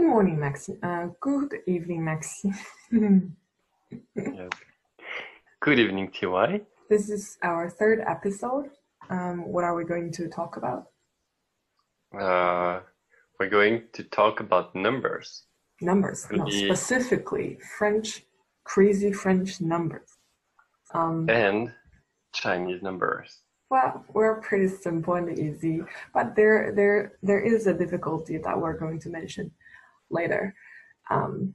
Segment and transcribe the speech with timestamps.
[0.00, 0.78] Good morning, Maxi.
[0.82, 2.54] Uh, good evening, Maxi.
[4.16, 4.48] Yes.
[5.60, 6.62] Good evening, TY.
[6.88, 8.70] This is our third episode.
[9.10, 10.86] Um, what are we going to talk about?
[12.18, 12.80] Uh,
[13.38, 15.42] we're going to talk about numbers.
[15.82, 16.26] Numbers.
[16.30, 18.24] No, Ye- specifically French,
[18.64, 20.08] crazy French numbers.
[20.94, 21.74] Um, and
[22.32, 23.40] Chinese numbers.
[23.68, 25.82] well, we're pretty simple and easy,
[26.14, 29.52] but there, there, there is a difficulty that we're going to mention
[30.10, 30.54] later.
[31.10, 31.54] Um,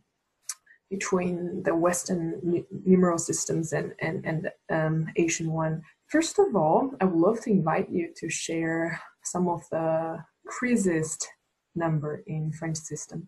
[0.90, 5.82] between the Western numeral systems and and and um, Asian one.
[6.08, 11.28] First of all, I would love to invite you to share some of the craziest
[11.76, 13.28] number in French system.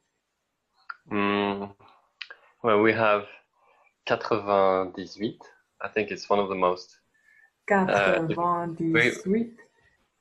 [1.11, 1.73] Mm,
[2.63, 3.25] well, we have
[4.07, 5.41] 98.
[5.81, 6.95] I think it's one of the most.
[7.67, 9.53] Quatre-vingt-dix-huit.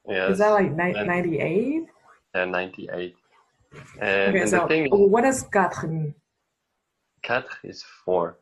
[0.08, 1.84] Yes, Is that like ni- 98?
[2.34, 3.14] uh, 98.
[4.00, 6.14] And, Okay, and so the thing is, what does quatre mean?
[7.24, 8.38] quatre is four.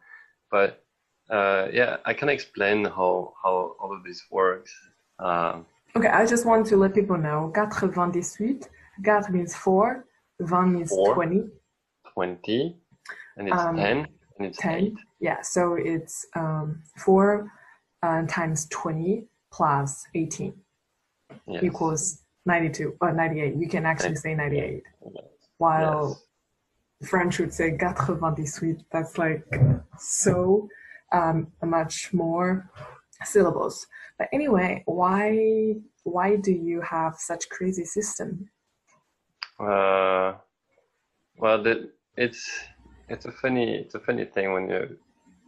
[0.51, 0.85] But
[1.31, 4.73] uh, yeah, I can explain how, how all of this works.
[5.19, 7.53] Um, Okay, I just want to let people know.
[7.55, 8.69] Quatre-vingt-dix-huit.
[9.05, 10.07] Quatre means four.
[10.41, 11.15] Vingt means Four.
[11.15, 11.45] 20.
[12.13, 12.77] 20,
[13.37, 13.99] and it's Um, 10,
[14.39, 14.75] and it's 10.
[14.75, 14.95] 8.
[15.21, 17.49] Yeah, so it's um, 4
[18.03, 20.53] uh, times 20 plus 18
[21.47, 21.63] Yes.
[21.63, 23.55] equals 92 or 98.
[23.57, 24.83] You can actually say 98.
[25.15, 25.25] Yes.
[25.59, 26.23] While
[27.07, 28.83] French would say 98.
[28.93, 29.45] That's like
[29.99, 30.69] so
[31.13, 32.71] um, much more
[33.25, 33.87] syllables.
[34.19, 38.51] But anyway, why why do you have such crazy system?
[39.59, 40.35] Uh,
[41.39, 42.49] well, the, it's
[43.09, 44.99] it's a funny it's a funny thing when you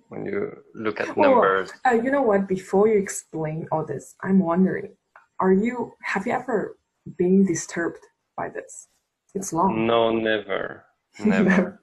[0.08, 1.72] when you look at Well, numbers.
[1.84, 2.48] Uh, you know what?
[2.48, 4.96] Before you explain all this, I'm wondering:
[5.40, 6.76] Are you have you ever
[7.18, 8.04] been disturbed
[8.36, 8.88] by this?
[9.34, 9.86] It's long.
[9.86, 10.84] No, never,
[11.24, 11.80] never,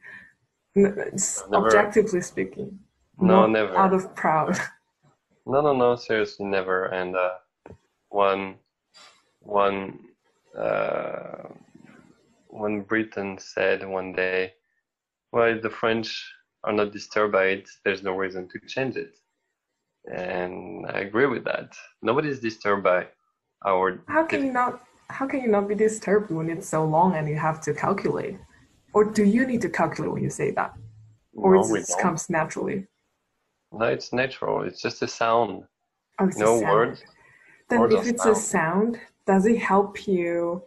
[0.76, 1.08] Never.
[1.54, 2.80] Objectively speaking,
[3.20, 3.76] no, never.
[3.78, 4.58] out of proud.
[5.46, 6.86] No, no, no, seriously, never.
[6.86, 7.32] And uh,
[8.08, 8.56] one
[9.42, 10.00] one
[10.58, 11.50] uh,
[12.48, 14.54] one Briton said one day,
[15.34, 16.26] "Well, if the French
[16.64, 19.18] are not disturbed by it, there's no reason to change it."
[20.10, 21.76] And I agree with that.
[22.02, 23.08] Nobody's disturbed by
[23.66, 24.82] our How can you not?
[25.14, 28.38] How can you not be disturbed when it's so long and you have to calculate?
[28.96, 30.74] Or do you need to calculate when you say that,
[31.36, 32.88] or No, it just comes naturally?
[33.72, 34.64] No, it's natural.
[34.64, 35.66] It's just a sound.
[36.20, 36.72] Oh, No sound.
[36.74, 37.04] words.
[37.70, 38.98] Then if it's a sound.
[38.98, 40.64] sound, does it help you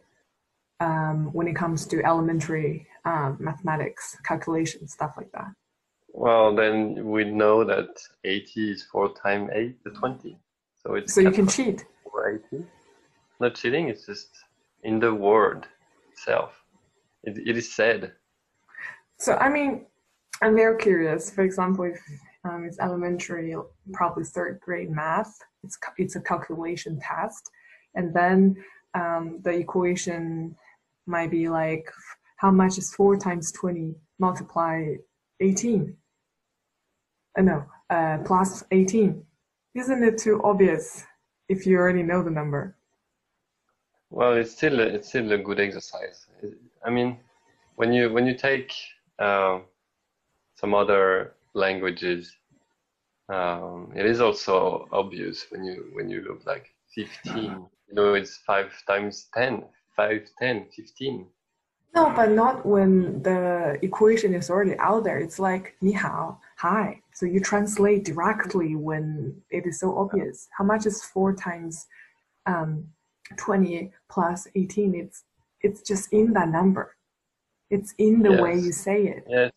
[0.78, 5.50] um, when it comes to elementary um, mathematics, calculation, stuff like that?
[6.08, 7.88] Well, then we know that
[8.24, 10.38] 80 is 4 times 8 to 20.
[10.82, 11.84] So it's So you can cheat.
[12.52, 12.64] 80.
[13.38, 14.30] Not cheating, it's just
[14.82, 15.66] in the word
[16.10, 16.62] itself.
[17.24, 18.12] It, it is said.
[19.18, 19.86] So I mean,
[20.42, 21.30] I'm very curious.
[21.30, 22.00] For example, if
[22.44, 23.54] um, it's elementary,
[23.92, 27.50] probably third grade math, it's it's a calculation test,
[27.94, 28.56] and then
[28.94, 30.56] um, the equation
[31.06, 31.90] might be like,
[32.36, 34.94] how much is four times twenty multiply
[35.40, 35.96] eighteen?
[37.38, 39.22] Uh, no, uh, plus eighteen.
[39.74, 41.04] Isn't it too obvious
[41.48, 42.76] if you already know the number?
[44.10, 46.26] Well, it's still a, it's still a good exercise.
[46.84, 47.18] I mean,
[47.76, 48.72] when you when you take
[49.18, 49.60] uh,
[50.54, 52.34] some other languages,
[53.28, 57.66] um, it is also obvious when you when you look like 15.
[57.88, 59.62] You know, it's five times 10,
[59.94, 61.26] 5, 10, 15.
[61.94, 65.18] No, but not when the equation is already out there.
[65.18, 67.00] It's like 你好, hi.
[67.12, 70.48] So you translate directly when it is so obvious.
[70.58, 71.86] How much is four times
[72.46, 72.88] um,
[73.36, 74.94] 20 plus 18?
[74.94, 75.24] It's
[75.62, 76.96] it's just in that number.
[77.70, 79.24] It's in the way you say it.
[79.28, 79.52] Yes.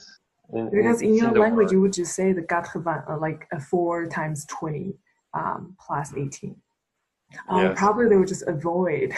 [0.51, 1.71] In, Because in your the language, word.
[1.73, 4.95] you would just say the 80, uh, like a 4 times 20
[5.33, 6.55] um, plus 18.
[7.51, 7.77] Uh, Yes.
[7.77, 9.13] Probably they would just avoid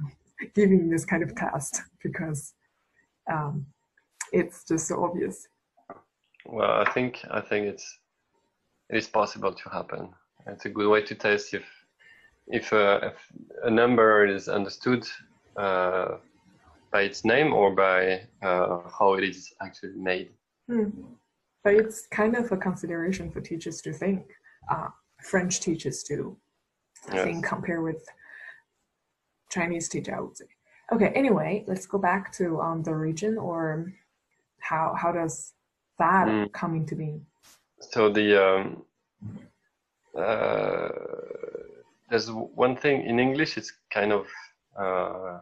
[0.54, 2.54] giving this kind of test because
[3.30, 3.66] um,
[4.32, 5.48] it's just so obvious.
[6.44, 7.98] Well, I think I think it's
[8.88, 10.10] it is possible to happen.
[10.46, 11.64] It's a good way to test if
[12.48, 13.32] if a, if
[13.64, 15.06] a number is understood
[15.56, 16.16] uh,
[16.92, 20.30] by its name or by uh, how it is actually made.
[20.68, 20.90] Hmm.
[21.64, 24.22] But it's kind of a consideration for teachers to think.
[24.70, 24.88] Uh,
[25.22, 26.36] French teachers do
[27.12, 27.24] Yes.
[27.24, 28.04] think compared with
[29.50, 30.46] Chinese teacher, I would say.
[30.92, 31.08] Okay.
[31.14, 33.92] Anyway, let's go back to um, the region or
[34.60, 35.52] how how does
[35.98, 36.52] that Mm.
[36.52, 37.26] come into being?
[37.80, 38.84] So the um,
[40.16, 40.88] uh,
[42.08, 43.56] there's one thing in English.
[43.56, 44.26] It's kind of
[44.78, 45.40] uh,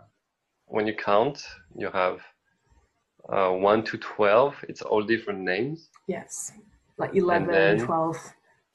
[0.66, 1.42] when you count,
[1.76, 2.20] you have
[3.30, 5.88] uh, 1 to 12, it's all different names.
[6.06, 6.52] Yes.
[6.98, 8.16] Like 11, then- 12,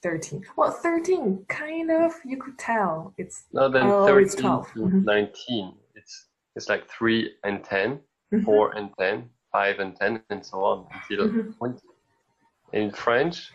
[0.01, 0.43] 13.
[0.55, 3.13] Well, 13, kind of, you could tell.
[3.17, 4.73] It's No, then Oh, 13 it's 12.
[4.73, 5.03] to Mhm.
[5.03, 6.25] 19, it's
[6.55, 7.99] it's like 3 and 10,
[8.33, 8.43] Mhm.
[8.43, 11.57] 4 and 10, 5 and 10, and so on until Mhm.
[11.57, 11.87] 20.
[12.73, 13.51] In French,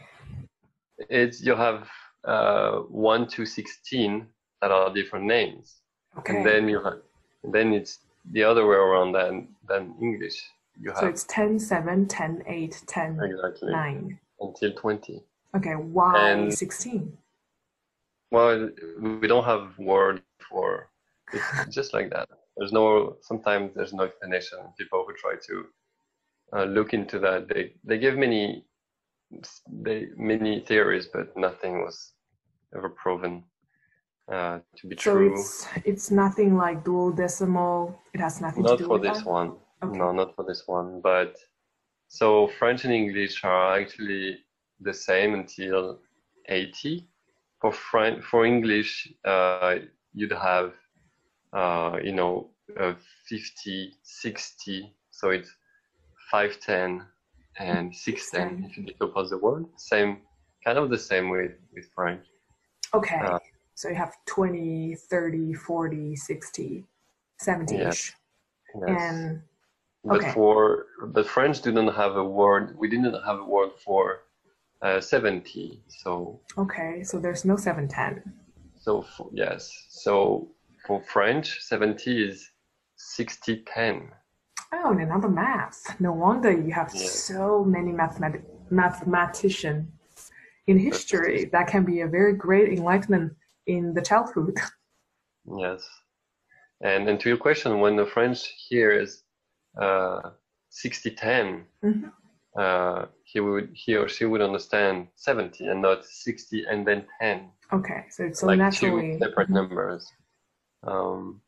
[1.09, 1.89] it's you have
[2.27, 4.27] uh, 1 to 16
[4.63, 5.77] that are different names.
[6.19, 6.37] okay.
[6.37, 7.01] And then you have,
[7.53, 7.99] then it's
[8.33, 10.43] the other way around than than English.
[10.81, 14.19] You so it's 10, 7, 10, 8, 10, exactly 9.
[14.41, 15.23] until 20.
[15.57, 17.17] Okay, why And- 16?
[18.33, 20.89] Well, we don't have word for
[21.33, 22.29] it's just like that.
[22.57, 24.59] There's no sometimes there's no explanation.
[24.79, 25.67] People who try to
[26.57, 28.65] uh, look into that, they they give many
[29.71, 32.14] they many theories, but nothing was
[32.77, 33.45] ever proven
[34.31, 35.33] uh, to be So true.
[35.33, 37.95] it's it's nothing like duodecimal.
[38.15, 39.27] It has nothing Not to do for with this that?
[39.27, 39.53] one.
[39.83, 39.99] Okay.
[39.99, 41.01] No, not for this one.
[41.03, 41.37] But
[42.09, 44.39] so French and English are actually
[44.81, 46.01] the same until
[46.49, 47.07] 80.
[47.61, 49.77] For French, for English, uh,
[50.13, 50.73] you'd have,
[51.53, 52.95] uh, you know, uh,
[53.29, 54.95] 50, 60.
[55.11, 55.51] So it's
[56.31, 57.07] 510
[57.59, 59.65] and 610 if you decompose the word.
[59.77, 60.19] Same,
[60.65, 62.25] kind of the same with, with French.
[62.95, 63.17] Okay.
[63.17, 63.39] Uh,
[63.75, 66.85] so you have 20, 30, 40, 60,
[67.39, 68.13] 70 ish.
[68.87, 69.03] Yes.
[69.03, 69.43] And
[70.05, 70.33] But Okay.
[70.33, 72.77] for but French didn't have a word.
[72.79, 74.05] We didn't have a word for
[74.83, 75.81] uh, seventy.
[75.89, 78.21] So okay, so there's no 710.
[78.85, 79.63] so for, yes.
[79.89, 80.49] So
[80.87, 82.37] for French, seventy is
[82.97, 84.11] sixty ten.
[84.77, 85.81] Oh, and another math.
[86.01, 89.89] No wonder you have so many mathemat- mathematicians
[90.67, 91.45] in history.
[91.53, 93.33] That can be a very great enlightenment
[93.67, 94.57] in the childhood.
[95.59, 95.87] Yes.
[96.81, 99.25] And and to your question, when the French hears
[99.79, 100.31] uh,
[100.71, 102.11] sixty ten, Mhm.
[102.59, 107.51] uh, he would he or she would understand seventy and not sixty and then ten.
[107.75, 109.13] Okay, so it's so like naturally.
[109.13, 109.59] two separate Mhm.
[109.61, 110.11] numbers.
[110.83, 111.43] Um,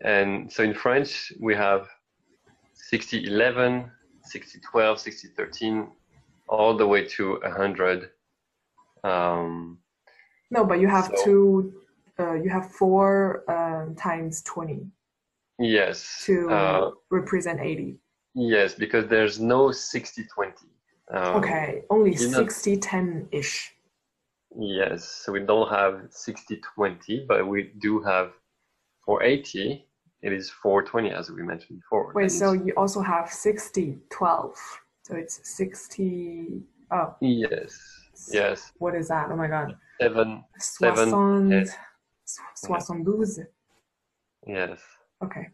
[0.00, 1.88] and so in French, we have
[2.74, 3.90] 6011,
[4.22, 5.90] 6012, 6013,
[6.46, 8.10] all the way to 100.
[9.04, 9.78] Um,
[10.50, 11.72] No, but you have So- two.
[12.18, 14.86] Uh, you have four um, times 20
[15.58, 16.22] yes.
[16.26, 17.98] to Uh, represent 80.
[18.34, 20.68] yes, because there's no 6020.
[21.10, 23.74] Um, Okay, only you 60 10 ish.
[24.56, 28.32] Yes, so we don't have 6020, but we do have
[29.04, 29.84] for 80,
[30.22, 32.12] it is 420 as we mentioned before.
[32.14, 34.54] Wait, And so you also have 60 12.
[35.02, 36.62] So it's 60.
[36.92, 37.76] Oh, yes,
[38.32, 39.28] yes, what is that?
[39.30, 39.76] Oh my god.
[40.00, 41.54] seven, Seven, Soixante.
[41.56, 41.64] yeah.
[42.54, 43.40] Soixante-douze.
[44.46, 44.80] yes.
[45.22, 45.48] Okay.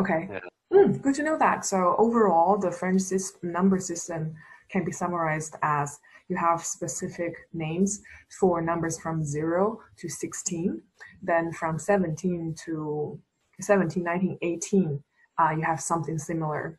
[0.00, 0.28] Okay.
[0.72, 1.64] Mm, good to know that.
[1.64, 4.34] So overall, the French sys- number system
[4.68, 5.98] can be summarized as
[6.28, 8.02] you have specific names
[8.38, 10.80] for numbers from 0 to 16.
[11.22, 13.18] Then from 17 to
[13.60, 15.02] 17, 19, 18,
[15.38, 16.78] uh, you have something similar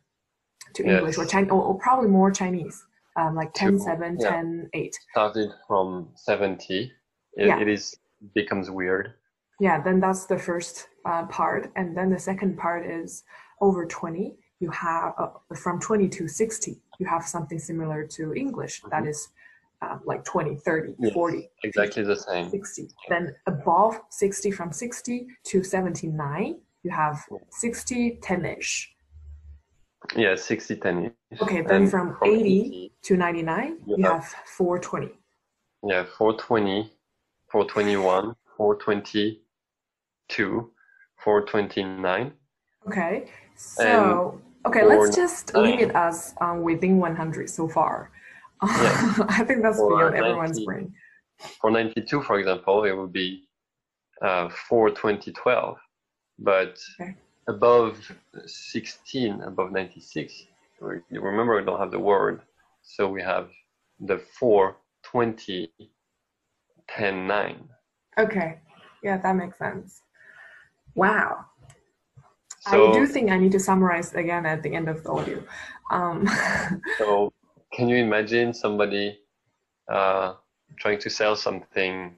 [0.74, 0.98] to Yes.
[0.98, 2.86] English or Chinese, or, or probably more Chinese,
[3.20, 4.30] um, like 10, Two, 7, yeah.
[4.30, 4.98] 10, 8.
[5.12, 6.92] started from 70
[7.34, 7.60] it, Yeah.
[7.60, 7.96] it is
[8.34, 9.14] becomes weird
[9.60, 11.70] Yeah, then that's the first uh, part.
[11.76, 13.24] And then the second part is
[13.60, 14.36] over 20.
[14.64, 18.80] You have uh, from 20 to 60, you have something similar to English.
[18.90, 19.28] That is
[19.82, 22.88] uh, like 20, 30, Yes, 40, exactly the same 60.
[23.10, 27.16] Then above 60, from 60 to 79, you have
[27.50, 28.94] 60, 10 ish.
[30.16, 34.34] Yeah 60 10 Okay, then And from from 80 to 99, you you have- have
[34.46, 35.12] 420.
[35.84, 36.90] yeah 420
[37.52, 40.70] 421 422
[41.24, 42.32] 429
[42.86, 43.26] Okay,
[43.56, 48.10] so okay, let's just limit us um, within 100 so far.
[48.62, 49.14] Yeah.
[49.28, 50.92] I think that's Or beyond everyone's brain.
[51.60, 53.48] for 92 for example it would be
[54.22, 55.76] uh, 42012
[56.38, 57.14] but Okay.
[57.50, 58.10] Above
[58.46, 60.46] 16 above 96
[61.10, 62.40] you remember we don't have the word
[62.82, 63.50] so we have
[64.00, 65.70] the 420
[66.88, 67.68] 10 9
[68.18, 68.58] Okay,
[69.02, 70.02] yeah, that makes sense.
[70.94, 71.46] Wow,
[72.60, 75.42] so I do think I need to summarize again at the end of the audio.
[75.90, 76.28] Um,
[76.98, 77.32] So,
[77.72, 79.18] can you imagine somebody
[79.88, 80.34] uh,
[80.78, 82.16] trying to sell something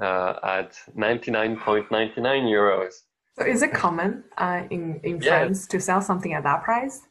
[0.00, 1.88] uh, at 99.99
[2.20, 2.94] euros?
[3.38, 5.28] So is it common uh, in in Yes.
[5.28, 7.02] France to sell something at that price?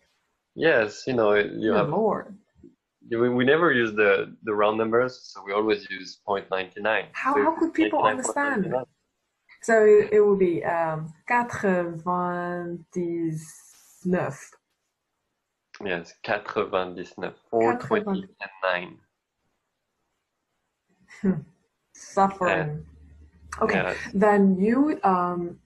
[0.56, 1.90] Yes, you know, you have.
[1.90, 2.36] Lord,
[3.10, 7.06] We, we never use the, the round numbers, so we always use 0.99.
[7.14, 8.12] How- So how could people 99.99.
[8.12, 8.74] understand?
[9.62, 9.74] so
[10.14, 12.86] it, will be um, 99.
[15.86, 17.34] Yes, 99.
[17.50, 18.98] 420 and
[21.24, 21.42] 9.
[21.94, 22.86] Suffering.
[23.62, 23.94] Okay, Yeah.
[24.14, 25.60] then you um,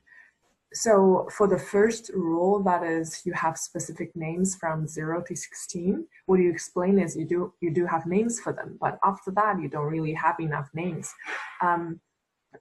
[0.73, 6.07] so for the first rule, that is, you have specific names from zero to sixteen.
[6.25, 9.61] What you explain is you do you do have names for them, but after that
[9.61, 11.13] you don't really have enough names.
[11.61, 11.99] Um,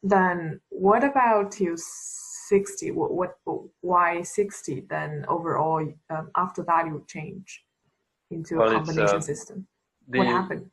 [0.02, 2.90] then what about till sixty?
[2.90, 3.36] What, what
[3.80, 4.84] why sixty?
[4.88, 7.64] Then overall, um, after that you change
[8.30, 9.66] into Well, a combination uh, system.
[10.08, 10.70] The, what happened?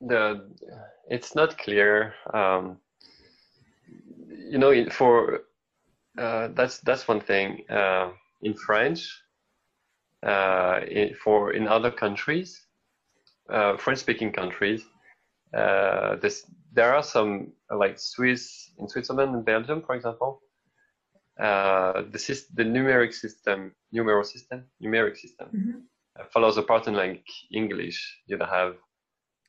[0.00, 0.48] the
[1.08, 2.14] it's not clear.
[2.32, 2.78] Um,
[4.52, 5.42] you know, for
[6.18, 7.64] uh, that's that's one thing.
[7.68, 8.10] Uh,
[8.42, 9.08] in French,
[10.26, 12.66] uh, in, for in other countries,
[13.50, 14.82] uh, French-speaking countries,
[15.54, 20.42] uh, this there are some like Swiss in Switzerland and Belgium, for example.
[21.38, 22.18] Uh, the
[22.54, 25.82] the numeric system, numeral system, numeric system Mhm.
[26.18, 27.98] uh, follows a pattern like English.
[28.26, 28.76] You have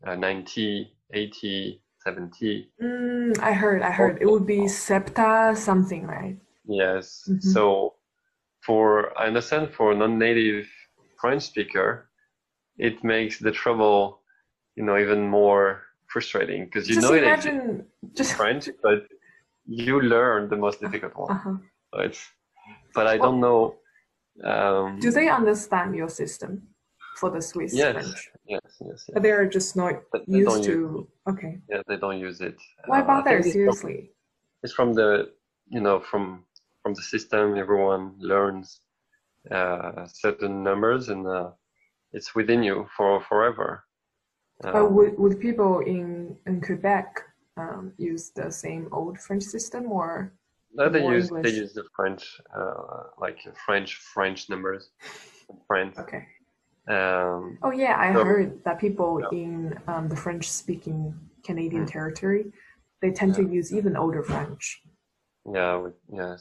[0.05, 2.71] uh, 90, 80, 70.
[2.81, 3.81] Mm, I heard.
[3.81, 6.37] I heard it would be septa something, right?
[6.71, 7.27] Yes.
[7.29, 7.41] Mhm.
[7.43, 7.95] So
[8.65, 10.67] for I understand for non-native
[11.19, 12.09] French speaker,
[12.77, 14.21] it makes the trouble,
[14.75, 17.85] you know, even more frustrating because you just know it exists imagine,
[18.19, 19.07] just French, but
[19.65, 21.31] you learn the most difficult one.
[21.35, 21.55] Uh-huh.
[21.93, 22.21] So it's,
[22.95, 23.75] but I don't know.
[24.43, 26.51] Um, Do they understand your system
[27.17, 28.31] for the Swiss yes, French?
[28.45, 29.09] yes, yes, yes.
[29.13, 31.07] But they're just not But they used to.
[31.29, 31.59] Okay.
[31.69, 32.57] Yeah, they don't use it.
[32.87, 33.37] Why Uh, bother?
[33.37, 33.97] it's from- Seriously.
[34.63, 35.09] it's from the
[35.75, 36.23] you know from
[36.81, 38.81] from the system everyone learns
[39.51, 41.49] uh, certain numbers and uh,
[42.13, 43.69] it's within you for forever
[44.61, 47.07] But Um, would, would people in, in Quebec
[47.57, 50.33] um, use the same old French system or?
[50.77, 52.23] no, they use they use the french
[52.59, 54.83] uh, like french french numbers
[55.69, 56.23] french Okay.
[56.95, 57.95] um, Oh, yeah.
[58.05, 59.41] I So- heard that people Yeah.
[59.43, 59.53] in
[59.91, 60.99] um, the French speaking
[61.47, 62.43] Canadian territory,
[63.01, 64.63] they tend to use even older French.
[65.57, 65.73] yeah
[66.23, 66.39] yes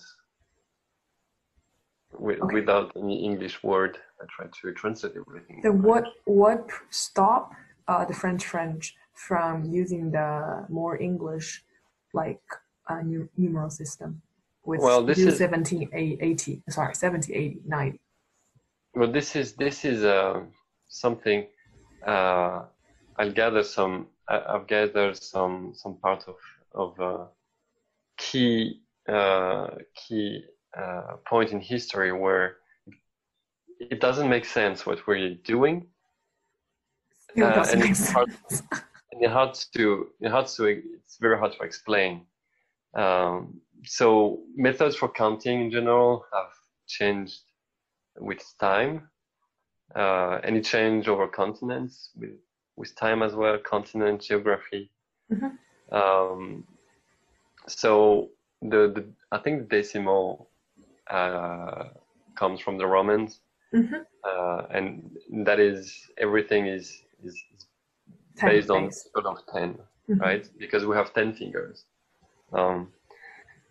[2.19, 2.55] with, Okay.
[2.55, 7.53] without any english word i try to translate everything Then what what stop
[7.89, 11.65] uh, the French French from using the more English
[12.15, 12.43] like
[12.89, 14.23] uh, nu- numeral system
[14.65, 18.01] with Well, this is- 70, 80, sorry, 70, 80, 90.
[18.95, 20.43] Well, this is this is uh,
[20.89, 21.47] something
[22.07, 22.59] uh,
[23.19, 24.07] I'll gather some.
[24.29, 26.37] I've gathered some some part of
[26.83, 27.25] of uh,
[28.17, 29.69] key uh,
[30.01, 30.45] key
[30.77, 32.57] uh, point in history where
[33.81, 35.87] it doesn't make sense what we're doing,
[37.31, 38.63] Still Uh, and make it's hard- sense.
[39.13, 42.27] and it hard to it hard to it's very hard to explain.
[42.95, 46.53] Um, so methods for counting in general have
[46.87, 47.41] changed
[48.19, 49.09] with time.
[49.97, 52.37] Uh, and it changed over continents with
[52.77, 54.91] with time as well, continent geography.
[55.33, 55.59] Mhm.
[55.93, 56.67] Um,
[57.69, 58.31] so
[58.63, 60.50] the, the I think the decimal
[61.11, 61.89] uh,
[62.35, 63.41] comes from the Romans,
[63.73, 64.07] Mhm.
[64.25, 67.45] uh, and that is everything is is,
[68.37, 70.21] Ten based on of 10 Mhm.
[70.21, 70.49] right?
[70.59, 71.85] Because we have 10 fingers.
[72.53, 72.93] Um,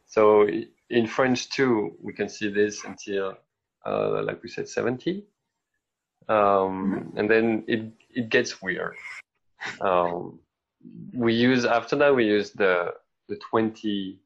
[0.06, 0.48] so
[0.90, 3.38] in french too we can see this until
[3.86, 5.26] uh, like we said 70
[6.28, 8.96] um, and then it it gets weird.
[9.82, 10.40] Um,
[11.14, 12.94] we use after that we use the
[13.28, 14.20] the 20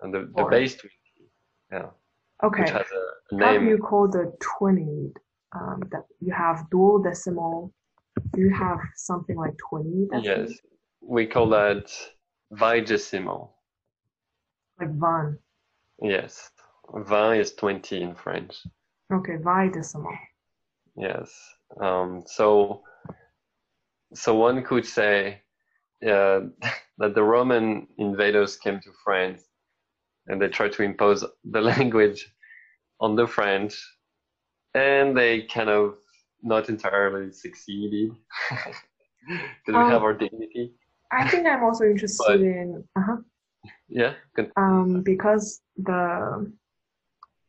[0.00, 0.94] and the, the base 20
[1.70, 1.90] yeah
[2.44, 2.62] Okay.
[2.62, 5.12] which has a, a How do you call the 20
[5.52, 7.70] um, that you have duodecimal?
[8.36, 10.22] You have something like 20 decimal?
[10.24, 10.58] yes
[11.00, 11.90] we call that
[12.52, 13.50] vigesimal
[14.80, 15.38] Like van.
[16.00, 16.50] yes
[17.08, 18.54] vingt is 20 in french
[19.12, 20.16] Okay, videcimal.
[20.96, 21.30] Yes.
[21.78, 22.82] Um, so,
[24.14, 25.42] so one could say
[26.02, 26.40] uh,
[26.98, 29.42] that the Roman invaders came to France
[30.28, 32.32] and they try to impose the language
[33.00, 33.74] on the French,
[34.74, 35.96] and they kind of
[36.42, 38.10] not entirely succeeded
[38.48, 40.74] because Um, we have our dignity.
[41.12, 43.16] I think I'm also interested But- in uh-huh,
[43.88, 44.14] Yeah.
[44.34, 44.50] Good.
[44.56, 46.50] um, because the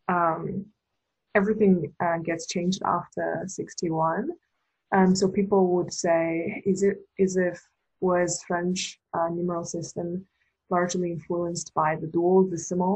[0.08, 0.66] um,
[1.34, 4.30] everything uh, gets changed after 61.
[4.96, 7.60] Um, so people would say, is it is if
[8.02, 10.28] was French uh, numeral system
[10.76, 12.96] largely influenced by the dual decimal?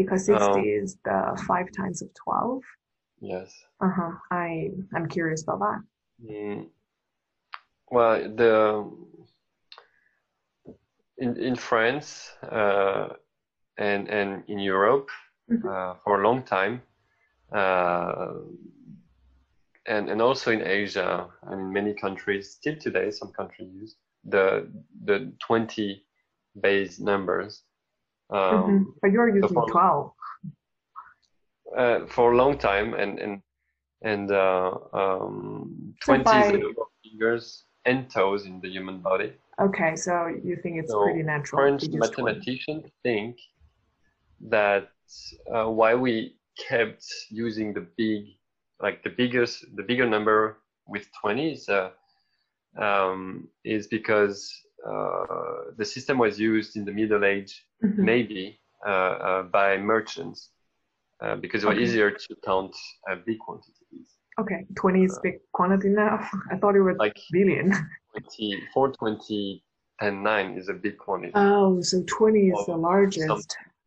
[0.00, 0.62] Because 60 Oh.
[0.80, 1.18] is the
[1.48, 2.62] five times of 12.
[3.20, 3.50] Yes.
[3.86, 4.12] Uh-huh.
[4.30, 5.80] I I'm curious about that.
[6.30, 6.60] Mm.
[7.90, 8.54] Well, the
[11.24, 12.08] in in France
[12.42, 13.08] uh,
[13.76, 15.08] and and in Europe
[15.50, 15.64] Mhm.
[15.72, 16.74] uh, for a long time,
[17.60, 18.34] uh,
[19.86, 21.10] and and also in Asia
[21.48, 24.44] and in many countries, still today, some countries use the
[25.08, 26.04] the 20
[26.60, 27.62] base numbers.
[28.30, 28.82] Um, mm-hmm.
[29.00, 30.12] But you're using so for, 12.
[31.76, 33.42] Uh, for a long time, and and
[34.02, 38.68] and uh, um, 20 so by, is the number of fingers and toes in the
[38.68, 39.32] human body.
[39.60, 41.60] Okay, so you think it's so pretty natural.
[41.60, 43.36] French mathematicians think
[44.40, 44.90] that
[45.52, 48.26] uh, why we kept using the big,
[48.80, 51.90] like the biggest, the bigger number with 20 is, uh,
[52.78, 54.52] um, is because
[54.84, 58.04] the system was used in the Middle Age, mm-hmm.
[58.04, 60.50] maybe uh, uh, by merchants,
[61.20, 61.82] uh, because it was okay.
[61.82, 62.76] easier to count
[63.26, 64.18] big quantities.
[64.38, 66.24] Okay, 20 is big quantity now.
[66.52, 67.70] I thought it was like billion.
[68.12, 69.64] 20, 420
[70.00, 71.32] and 9 is a big quantity.
[71.34, 73.42] Oh, so 20 is the largest some,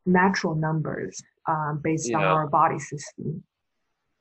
[0.06, 2.18] natural numbers um, based yeah.
[2.18, 3.42] on our body system.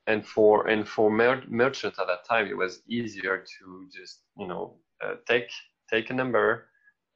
[0.07, 4.47] And for and for mer- merchants at that time, it was easier to just you
[4.47, 5.49] know uh, take
[5.91, 6.67] take a number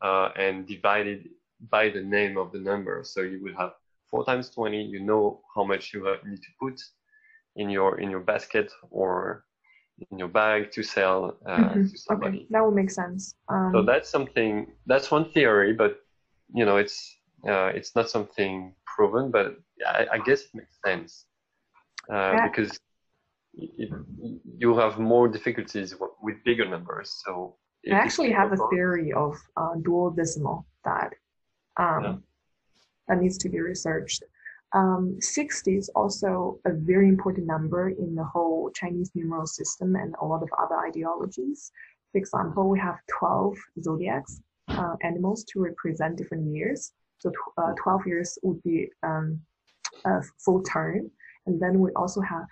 [0.01, 1.21] uh, and divide it
[1.69, 3.01] by the name of the number.
[3.03, 3.71] So you would have
[4.09, 4.83] four times 20.
[4.83, 6.79] You know how much you need to put
[7.55, 9.45] in your in your basket or
[10.11, 11.87] in your bag to sell uh, mm-hmm.
[11.87, 12.37] to somebody.
[12.37, 13.35] Okay, that would make sense.
[13.47, 14.67] Um, so that's something.
[14.85, 15.99] That's one theory, but
[16.53, 17.17] you know, it's
[17.47, 21.25] uh, it's not something proven, but I, I guess it makes sense
[22.11, 22.47] uh, yeah.
[22.47, 22.79] because
[23.53, 23.89] it,
[24.57, 27.21] you have more difficulties with bigger numbers.
[27.25, 27.55] So
[27.91, 31.13] I actually have a theory of uh, duodecimal that
[31.77, 32.15] um, yeah.
[33.07, 34.23] that needs to be researched.
[34.73, 40.15] Um, 60 is also a very important number in the whole Chinese numeral system and
[40.21, 41.71] a lot of other ideologies.
[42.11, 46.93] For example, we have 12 zodiacs, uh, animals to represent different years.
[47.19, 49.39] So uh, 12 years would be um,
[50.05, 51.09] a full term.
[51.45, 52.45] And then we also have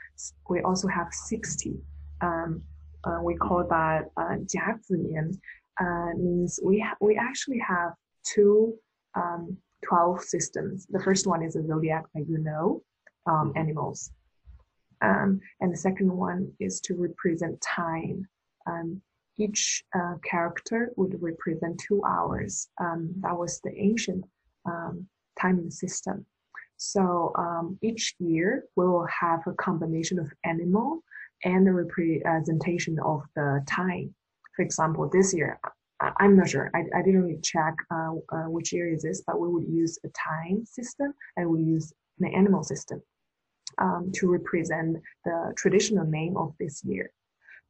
[0.50, 1.74] we also have 60.
[2.22, 2.62] Um,
[3.06, 5.38] uh, we call that uh, jia
[5.80, 8.74] uh, means we we actually have two
[9.16, 10.88] um, 12 systems.
[10.90, 12.82] The first one is a zodiac that you know,
[13.28, 13.58] um, mm-hmm.
[13.58, 14.12] animals.
[15.02, 18.26] Um, and the second one is to represent time.
[18.66, 19.02] Um,
[19.38, 22.70] each uh, character would represent two hours.
[22.80, 24.24] Um, that was the ancient
[24.66, 25.08] um,
[25.40, 26.26] timing system.
[26.78, 31.04] So um, each year we will have a combination of animal
[31.44, 34.14] and the representation of the time.
[34.56, 35.60] For example, this year,
[36.00, 36.70] I'm not sure.
[36.74, 39.98] I, I didn't really check uh, uh, which year is this, but we would use
[40.04, 43.02] a time system and we use the animal system
[43.78, 47.12] um, to represent the traditional name of this year.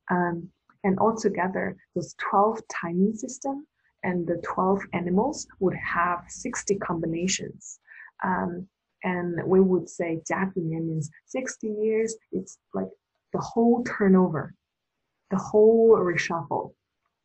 [0.10, 0.50] Um,
[0.84, 3.66] and altogether, those 12 timing system
[4.04, 7.80] and the 12 animals would have 60 combinations.
[8.24, 8.68] Um,
[9.04, 12.16] and we would say 甲子年 means 60 years.
[12.32, 12.88] It's like
[13.34, 14.54] the whole turnover,
[15.32, 16.74] the whole reshuffle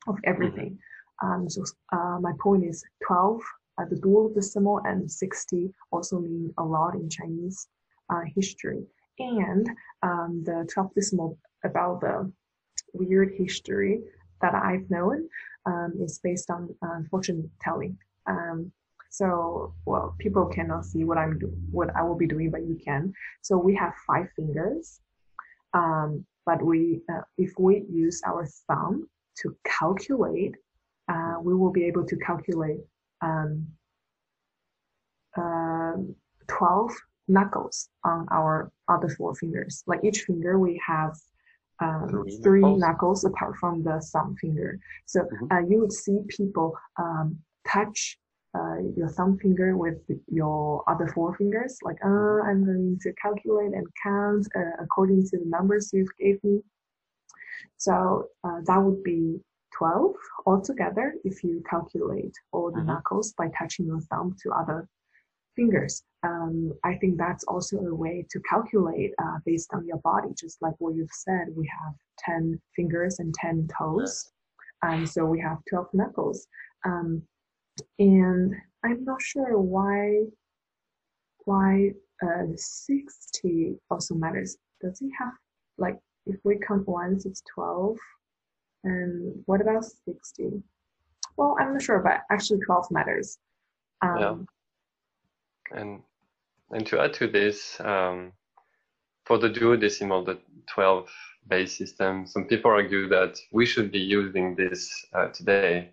[0.07, 0.79] of everything.
[1.23, 1.43] Mm-hmm.
[1.43, 3.41] Um, so uh, my point is 12,
[3.79, 7.69] uh, the duodecimal, and 60 also mean a lot in Chinese
[8.11, 8.85] uh, history.
[9.19, 9.69] And
[10.03, 12.31] um, the 12 decimal about the
[12.93, 14.01] weird history
[14.41, 15.29] that I've known
[15.67, 17.99] um, is based on uh, fortune telling.
[18.27, 18.73] Um,
[19.11, 22.79] so, well, people cannot see what I'm do- what I will be doing, but you
[22.85, 23.13] can.
[23.43, 25.01] So we have five fingers,
[25.75, 30.55] um, but we uh, if we use our thumb to calculate
[31.09, 32.81] uh, we will be able to calculate
[33.23, 33.67] um,
[35.37, 35.93] uh,
[36.49, 36.91] 12
[37.29, 39.83] knuckles on our other four fingers.
[39.87, 41.15] Like each finger, we have
[41.81, 42.81] um, three knuckles.
[42.81, 43.25] knuckles.
[43.25, 44.79] apart from the thumb finger.
[45.07, 45.53] So mm-hmm.
[45.53, 48.19] uh, you would see people um, touch
[48.59, 53.73] uh, your thumb finger with your other four fingers, like, uh, I'm going to calculate
[53.73, 56.61] and count uh, according to the numbers you've gave me.
[57.77, 59.41] So uh, that would be
[59.77, 60.15] 12
[60.47, 62.89] altogether if you calculate all the mm-hmm.
[62.89, 64.89] knuckles by touching your thumb to other
[65.55, 66.03] fingers.
[66.25, 70.61] Um, I think that's also a way to calculate uh, based on your body, just
[70.63, 71.47] like what you've said.
[71.55, 74.33] We have 10 fingers and 10 toes.
[74.83, 76.47] and um, so we have 12 knuckles.
[76.85, 77.23] Um,
[77.99, 80.23] and I'm not sure why
[81.45, 84.57] why uh, 60 also matters.
[84.83, 85.33] Does it have
[85.79, 87.97] like if we count once, it's 12
[88.85, 90.63] and what about 60?
[91.37, 93.39] Well, I'm not sure, but actually 12 matters.
[94.03, 95.81] Um, yeah.
[95.81, 96.03] And,
[96.71, 98.33] and to add to this, um,
[99.25, 100.39] for the duodecimal, the
[100.73, 101.09] 12
[101.49, 105.93] base system, some people argue that we should be using this uh, today.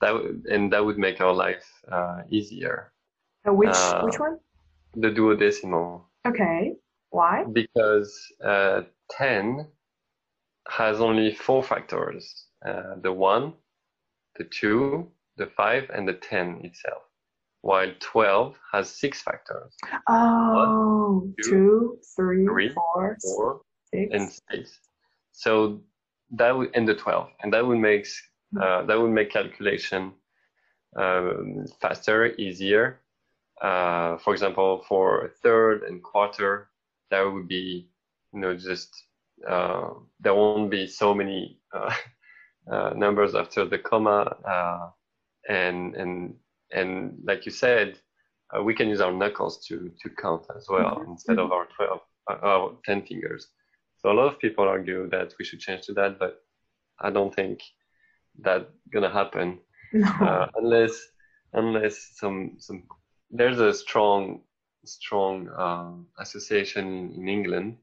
[0.00, 2.92] That w- and that would make our life uh, easier.
[3.46, 4.38] Uh, which which one?
[4.94, 6.02] The duodecimal.
[6.26, 6.74] Okay.
[7.10, 7.44] Why?
[7.44, 8.12] Because
[8.44, 8.82] uh,
[9.12, 9.66] 10
[10.68, 13.54] has only four factors: uh, the one,
[14.36, 17.02] the two, the five, and the ten itself.
[17.62, 19.74] While twelve has six factors:
[20.08, 23.60] Oh, One, two, two, three, three, four, four
[23.92, 24.10] six.
[24.14, 24.78] and six.
[25.32, 25.80] So
[26.32, 28.06] that would and the twelve, and that would make
[28.56, 30.12] uh, that would make calculation
[30.96, 33.00] um, faster, easier.
[33.62, 36.68] Uh, for example, for third and quarter,
[37.10, 37.88] that would be
[38.32, 38.90] you know just
[39.48, 41.82] uh, there won't be so many uh,
[42.64, 44.88] uh, numbers after the comma, uh,
[45.48, 46.34] and and
[46.72, 47.98] and like you said,
[48.56, 51.66] uh, we can use our knuckles to to count as well Mhm, instead of our
[51.76, 53.48] twelve, uh, our ten fingers.
[53.98, 56.40] So a lot of people argue that we should change to that, but
[57.00, 57.60] I don't think
[58.38, 59.58] that's gonna happen
[59.92, 60.06] no.
[60.06, 60.92] uh, unless
[61.52, 62.82] unless some some
[63.30, 64.40] there's a strong
[64.84, 67.76] strong um, association in, England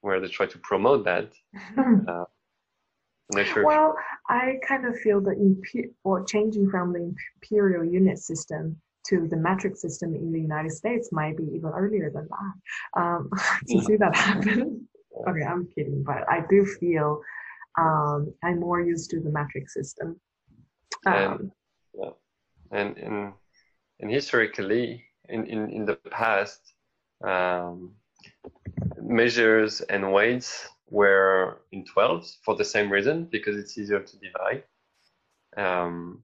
[0.00, 1.32] where they try to promote that.
[1.76, 3.64] I'm sure.
[3.64, 3.94] well,
[4.28, 9.36] I kind of feel the impe- or changing from the imperial unit system to the
[9.36, 13.00] metric system in the United States might be even earlier than that.
[13.00, 13.30] Um,
[13.68, 14.88] to see that happen.
[15.28, 17.20] Okay, I'm kidding, but I do feel
[17.76, 20.20] um, I'm more used to the metric system.
[21.06, 21.52] Um,
[22.70, 23.32] and and
[24.00, 26.60] and historically in in, in the past
[27.24, 27.94] um,
[29.00, 34.62] measures and weights were in 12s for the same reason because it's easier to divide.
[35.56, 36.22] Um,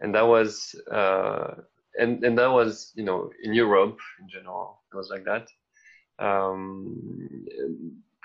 [0.00, 1.54] and that was uh,
[1.98, 5.48] and and that was you know in Europe in general it was like that.
[6.18, 7.46] Um,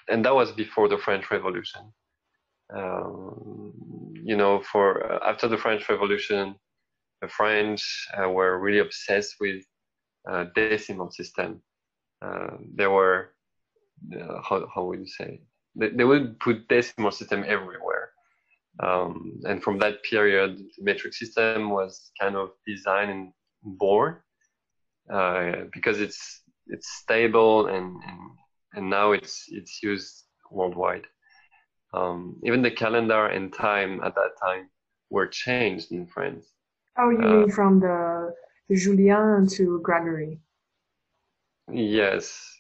[0.10, 1.82] and that was before the French Revolution
[2.76, 3.74] um,
[4.24, 6.56] you know for uh, after the French Revolution
[7.22, 9.64] the French uh, were really obsessed with
[10.30, 11.62] uh, decimal system.
[12.22, 13.34] Uh, they were
[14.16, 15.42] uh, how how would you say?
[15.76, 18.12] They, they would put decimal system everywhere,
[18.82, 24.18] um, and from that period, the metric system was kind of designed and born
[25.12, 28.20] uh, because it's it's stable and, and
[28.74, 31.08] and now it's it's used worldwide.
[31.94, 34.70] Um, even the calendar and time at that time
[35.10, 36.46] were changed in France.
[36.98, 38.34] oh, you uh, mean from the,
[38.72, 40.40] Julian to Gregory?
[41.72, 42.60] Yes,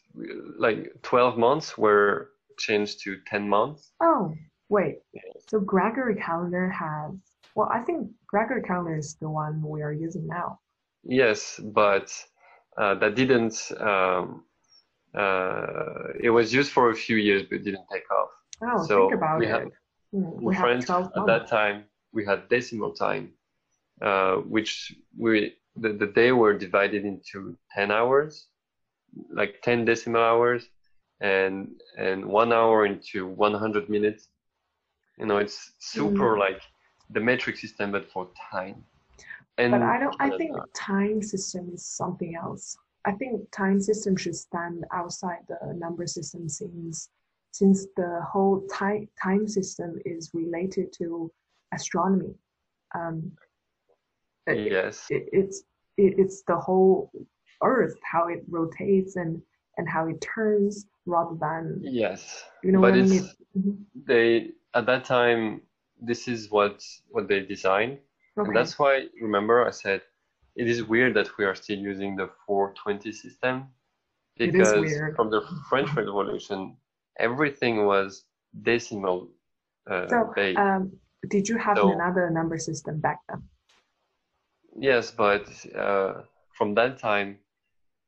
[0.58, 3.92] like 12 months were changed to 10 months.
[4.02, 4.34] Oh,
[4.70, 5.00] wait.
[5.48, 7.12] So Gregory calendar has,
[7.56, 10.60] well, I think Gregory calendar is the one we are using now.
[11.04, 12.12] Yes, but
[12.78, 14.46] uh, that didn't, um,
[15.15, 18.30] uh, it was used for a few years, but didn't take off.
[18.62, 19.74] Oh, So think about we it.
[20.12, 23.34] Hmm, In we have France, 12 at that time, we had decimal time,
[24.02, 28.48] uh, which we, the, the day were divided into 10 hours,
[29.32, 30.67] like 10 decimal hours,
[31.22, 34.30] and, and one hour into 100 minutes.
[35.17, 36.39] You know, it's super Mm.
[36.39, 36.62] like
[37.10, 38.84] the metric system, but for time.
[39.58, 40.15] And But I don't.
[40.22, 42.78] I think time system is something else.
[43.06, 47.10] I think time system should stand outside the number system since
[47.52, 51.32] since the whole time time system is related to
[51.74, 52.34] astronomy.
[52.96, 53.32] Um,
[54.48, 55.64] yes, it, it's
[55.98, 57.12] it, it's the whole
[57.64, 59.42] Earth how it rotates and
[59.78, 62.44] and how it turns rather than yes.
[62.64, 63.86] you know but what I mean.
[64.06, 65.62] They at that time
[66.02, 67.98] this is what what they designed.
[68.38, 68.48] Okay.
[68.48, 70.02] And that's why, remember, I said
[70.56, 73.68] it is weird that we are still using the 420 system
[74.38, 74.72] because
[75.16, 76.78] from the French Revolution,
[77.19, 78.23] everything was
[78.63, 79.27] decimal
[79.89, 80.58] uh, so based.
[80.58, 80.91] um,
[81.29, 83.41] did you have So- another number system back then?
[84.79, 86.21] yes, but uh,
[86.58, 87.38] from that time,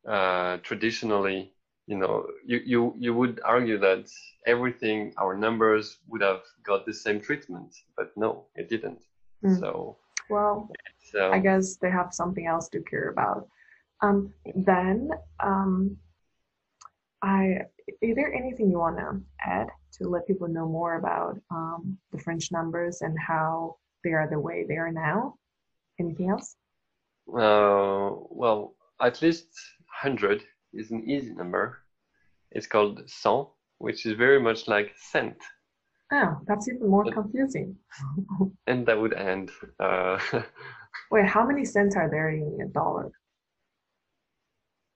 [0.08, 1.54] uh, traditionally,
[1.88, 4.06] you know, you, you, you would argue that
[4.48, 9.02] everything, our numbers would have got the same treatment, but no, it didn't.
[9.44, 9.60] Mm.
[9.60, 9.98] So,
[10.30, 10.70] Well,
[11.12, 13.48] so I guess they have something else to care about.
[14.02, 15.98] Um, then, um,
[17.22, 17.66] I
[18.02, 22.20] is there anything you want to add to let people know more about um, the
[22.20, 25.36] French numbers and how they are the way they are now?
[26.00, 26.56] Anything else?
[27.28, 29.48] Uh, well, at least
[30.04, 31.80] 100 is an easy number.
[32.52, 35.38] It's called cent, which is very much like cent,
[36.14, 37.78] Oh, that's even more confusing.
[38.68, 39.50] and that would end.
[39.80, 40.20] Uh,
[41.12, 43.12] Wait, how many cents are there in a dollar?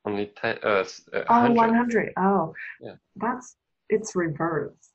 [0.06, 1.56] Only 10, uh, s- uh, Oh, 100.
[1.56, 2.14] 100.
[2.18, 2.96] Oh, Yeah.
[3.16, 3.58] that's
[3.90, 4.92] it's reverse.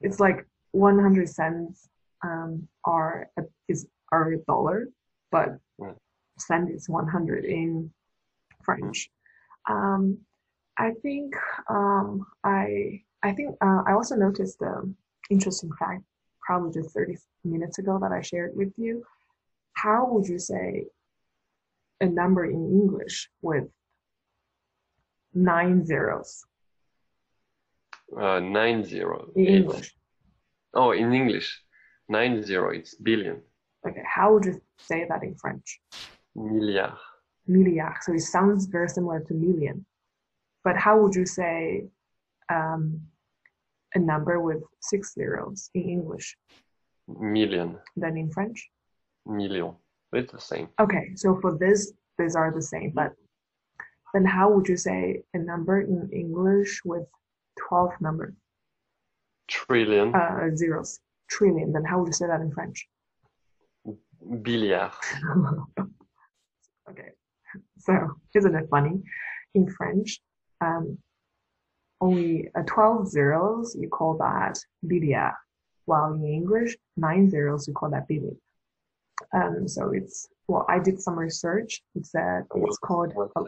[0.00, 1.88] It's like 100 cents
[2.24, 4.88] um, are a, is are a dollar,
[5.30, 5.92] but Yeah.
[6.38, 7.92] cent is 100 in
[8.62, 9.10] French.
[9.68, 10.18] Um,
[10.78, 11.34] I think
[11.68, 14.92] um, I I think uh, I also noticed the
[15.28, 16.02] interesting fact,
[16.40, 19.04] probably just 30 minutes ago that I shared with you.
[19.74, 20.86] How would you say
[22.00, 23.64] a number in English with
[25.34, 26.44] nine zeros?
[28.16, 29.30] Uh, nine zero.
[29.36, 29.94] In English.
[30.74, 31.62] Oh, in English,
[32.08, 32.70] nine zero.
[32.70, 33.42] It's billion.
[33.86, 35.80] Okay, how would you say that in French?
[36.34, 36.94] Milliard.
[37.46, 37.96] Milliard.
[38.02, 39.86] So it sounds very similar to million.
[40.64, 41.86] But how would you say
[42.50, 43.00] um,
[43.94, 46.36] a number with six zeros in English
[47.18, 47.78] Million.
[47.96, 48.70] Then in French?
[49.26, 49.74] Million.
[50.12, 50.68] It's the same.
[50.80, 52.92] Okay, so for this, these are the same.
[52.94, 53.12] But
[54.12, 57.06] then how would you say a number in English with
[57.68, 58.34] 12 numbers,
[59.48, 60.14] Trillion.
[60.14, 61.00] uh, zeros?
[61.30, 61.72] Trillion.
[61.72, 62.88] Then how would you say that in French?
[64.42, 64.90] Billiard.
[66.90, 67.10] okay,
[67.78, 67.92] so
[68.34, 69.00] isn't it funny?
[69.54, 70.20] In French,
[70.60, 70.98] um,
[72.00, 75.32] only uh, 12 zeros, you call that billiard,
[75.86, 78.36] while in English, nine zeros, you call that billion.
[79.34, 81.82] Um, so it's, well, I did some research.
[81.94, 83.42] It's, uh, it's called, uh,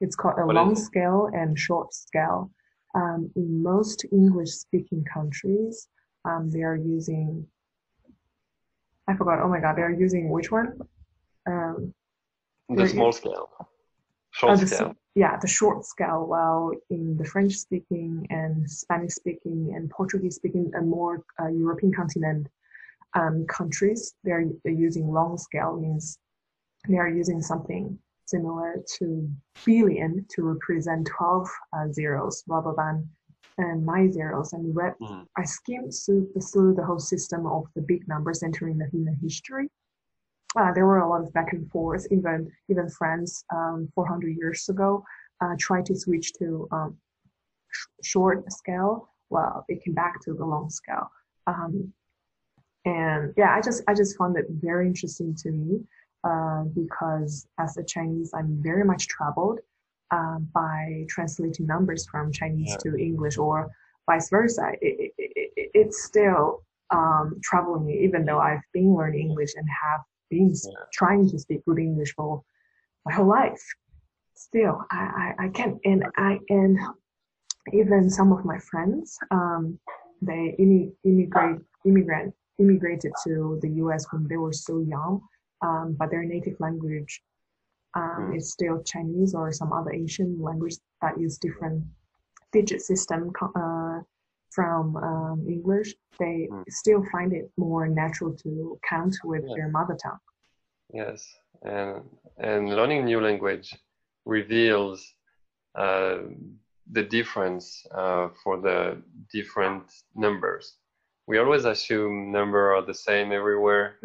[0.00, 2.50] it's called a long scale and short scale.
[2.94, 5.88] Um, in most English speaking countries,
[6.24, 7.46] um, they are using,
[9.08, 10.78] I forgot, oh my God, they are using which one?
[11.46, 11.92] Um,
[12.68, 13.48] the small scale.
[14.32, 14.94] Short Oh, the, scale.
[15.14, 16.26] yeah, the short scale.
[16.26, 21.92] While in the French speaking and Spanish speaking and Portuguese speaking and more uh, European
[21.92, 22.48] continent
[23.16, 26.18] um, countries, they're, they're using long scale means
[26.88, 29.28] they are using something similar to
[29.64, 33.08] billion to represent 12 uh, zeros rather than
[33.58, 34.52] uh, nine zeros.
[34.52, 35.26] And read, Mhm.
[35.36, 39.70] I skimmed through, through the whole system of the big numbers entering the human history
[40.56, 42.06] uh, there were a lot of back and forth.
[42.10, 45.04] Even even France, um, 400 years ago,
[45.40, 46.96] uh, tried to switch to um,
[47.72, 49.10] sh- short scale.
[49.28, 51.10] Well, it came back to the long scale.
[51.46, 51.92] Um,
[52.86, 55.80] and yeah, I just I just found it very interesting to me
[56.24, 59.58] uh, because as a Chinese, I'm very much troubled
[60.16, 62.92] uh, by translating numbers from Chinese Yeah.
[62.92, 63.68] to English or
[64.08, 64.66] vice versa.
[64.80, 69.52] It, it, it, it- it's still um, troubling me, even though I've been learning English
[69.56, 70.84] and have been Yeah.
[70.92, 72.42] trying to speak good English for
[73.04, 73.62] my whole life.
[74.34, 75.02] Still, I,
[75.38, 76.78] I, I can't, and I, and
[77.72, 79.78] even some of my friends, um,
[80.22, 84.06] they immigrate, immigrant, immigrated to the U.S.
[84.10, 85.20] when they were so young,
[85.62, 87.22] um, but their native language
[87.94, 88.36] um, Mm.
[88.36, 91.84] is still Chinese or some other Asian language that use different
[92.52, 94.00] digit system uh,
[94.50, 95.94] from um, English.
[96.18, 96.64] They Mm.
[96.68, 99.54] still find it more natural to count with Yeah.
[99.56, 100.20] their mother tongue.
[100.92, 101.18] Yes,
[101.62, 102.02] and
[102.38, 103.68] and learning new language
[104.24, 105.14] reveals
[105.74, 106.18] uh,
[106.92, 110.78] the difference uh, for the different numbers.
[111.26, 113.96] We always assume number are the same everywhere,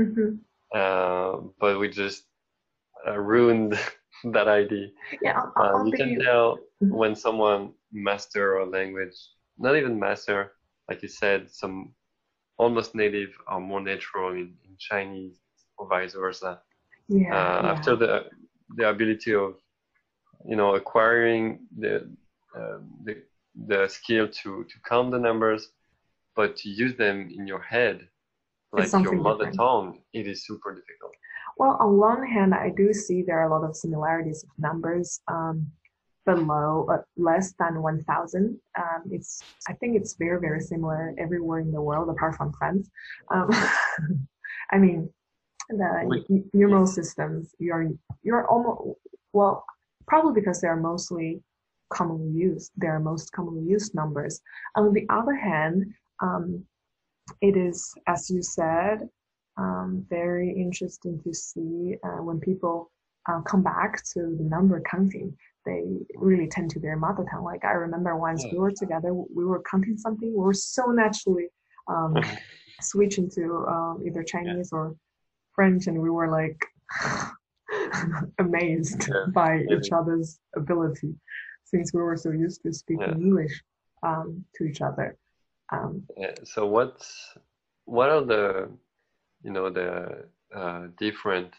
[0.75, 2.25] uh, but we just
[3.07, 3.79] uh, ruined
[4.25, 4.87] that idea.
[5.21, 6.91] Yeah, I'll, I'll, Uh, I'll you can tell Mhm.
[6.91, 9.15] when someone master a language,
[9.57, 10.53] not even master,
[10.89, 11.93] like you said, some
[12.57, 15.39] almost native are more natural in, in Chinese
[15.77, 16.61] or vice versa.
[17.07, 17.73] yeah, Uh, yeah.
[17.73, 18.25] After the
[18.77, 19.55] the ability of
[20.45, 22.09] you know acquiring the
[22.57, 23.23] uh, the
[23.67, 25.69] the skill to to count the numbers,
[26.35, 28.07] but to use them in your head,
[28.71, 29.57] like your mother different.
[29.57, 31.13] tongue, it is super difficult.
[31.57, 35.19] Well, on one hand, I do see there are a lot of similarities of numbers
[35.27, 35.67] um,
[36.25, 38.59] below uh, less than 1,000.
[38.77, 42.89] Um, it's I think it's very very similar everywhere in the world apart from France.
[43.29, 43.49] Um,
[44.71, 45.09] I mean,
[45.69, 47.89] the n- numeral systems you're
[48.23, 48.99] you're almost
[49.33, 49.65] well
[50.07, 51.41] probably because they are mostly
[51.91, 52.71] commonly used.
[52.77, 54.41] They are most commonly used numbers.
[54.75, 56.63] On the other hand, um,
[57.41, 59.07] it is as you said
[59.57, 62.91] um, very interesting to see uh, when people
[63.29, 65.35] uh, come back to the number counting.
[65.65, 65.83] They
[66.15, 67.43] really tend to their mother tongue.
[67.43, 70.31] Like I remember once we were together, we were counting something.
[70.31, 71.47] We were so naturally
[71.87, 72.15] um,
[72.81, 74.95] switching to um, either Chinese or
[75.53, 76.59] French, and we were like
[78.39, 79.25] amazed Yeah.
[79.33, 79.77] by Yeah.
[79.77, 81.13] each other's ability,
[81.65, 83.25] since we were so used to speaking Yeah.
[83.25, 83.63] English
[84.01, 85.15] um, to each other.
[85.71, 87.37] Um, Yeah, so what's
[87.85, 88.69] what are the
[89.43, 91.53] you know the uh, different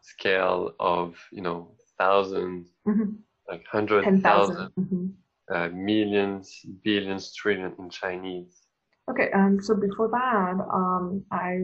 [0.00, 3.16] scale of you know thousands mhm.
[3.48, 5.12] like hundred thousand mhm.
[5.54, 8.62] uh, millions billions trillion in Chinese
[9.10, 11.58] Okay, um, so before that, um, I,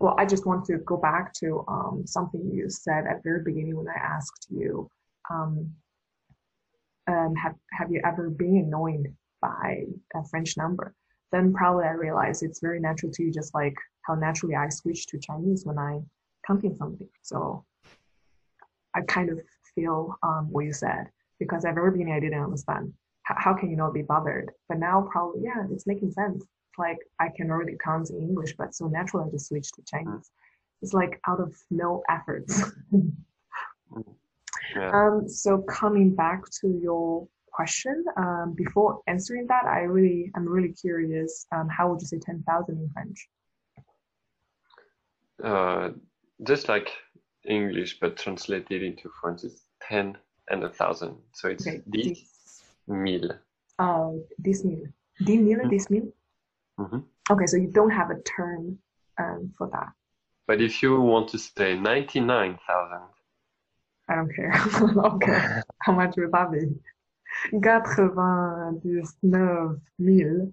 [0.00, 3.42] well, I just want to go back to um, something you said at the very
[3.44, 4.88] beginning when I asked you,
[5.30, 5.70] um,
[7.08, 10.94] um, have have you ever been annoyed by a French number?
[11.32, 15.06] then probably I realized it's very natural to you, just like how naturally I switch
[15.08, 16.00] to Chinese when I
[16.46, 17.08] counting something.
[17.22, 17.64] So
[18.94, 19.40] I kind of
[19.74, 22.92] feel um, what you said because at the very beginning I didn't understand
[23.24, 26.42] how, how can you not be bothered, but now probably yeah, it's making sense.
[26.42, 29.82] It's like I can already count in English, but so naturally I just switch to
[29.82, 30.30] Chinese.
[30.82, 32.62] It's like out of no efforts.
[34.74, 34.90] Yeah.
[34.90, 40.72] Um, so coming back to your question, um, before answering that, I really, I'm really
[40.84, 41.46] curious.
[41.54, 43.18] Um, how would you say ten thousand in French?
[45.42, 45.90] Uh,
[46.50, 46.88] just like
[47.48, 50.16] English, but translated into French, it's 10
[50.50, 51.16] and a thousand.
[51.32, 52.20] So it's Okay, dix
[52.86, 53.32] mille.
[53.78, 54.88] Oh, dix mille.
[55.24, 56.12] Dix mille, dix mille.
[56.78, 57.04] Mhm.
[57.30, 58.78] Okay, so you don't have a term
[59.18, 59.88] um, for that.
[60.46, 63.00] But if you want to say 99,000,
[64.08, 64.52] I don't care.
[65.12, 66.60] okay, how much would that be?
[67.62, 70.52] Quatre-vingt-dix-neuf mille.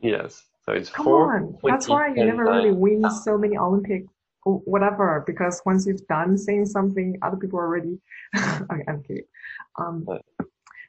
[0.00, 0.44] yes.
[0.64, 1.34] So it's Come four.
[1.34, 4.04] on, that's why you never really win so many Olympic
[4.44, 5.22] whatever.
[5.26, 7.98] Because once you've done saying something, other people are already.
[8.36, 9.24] okay, I'm kidding.
[9.78, 10.06] Um,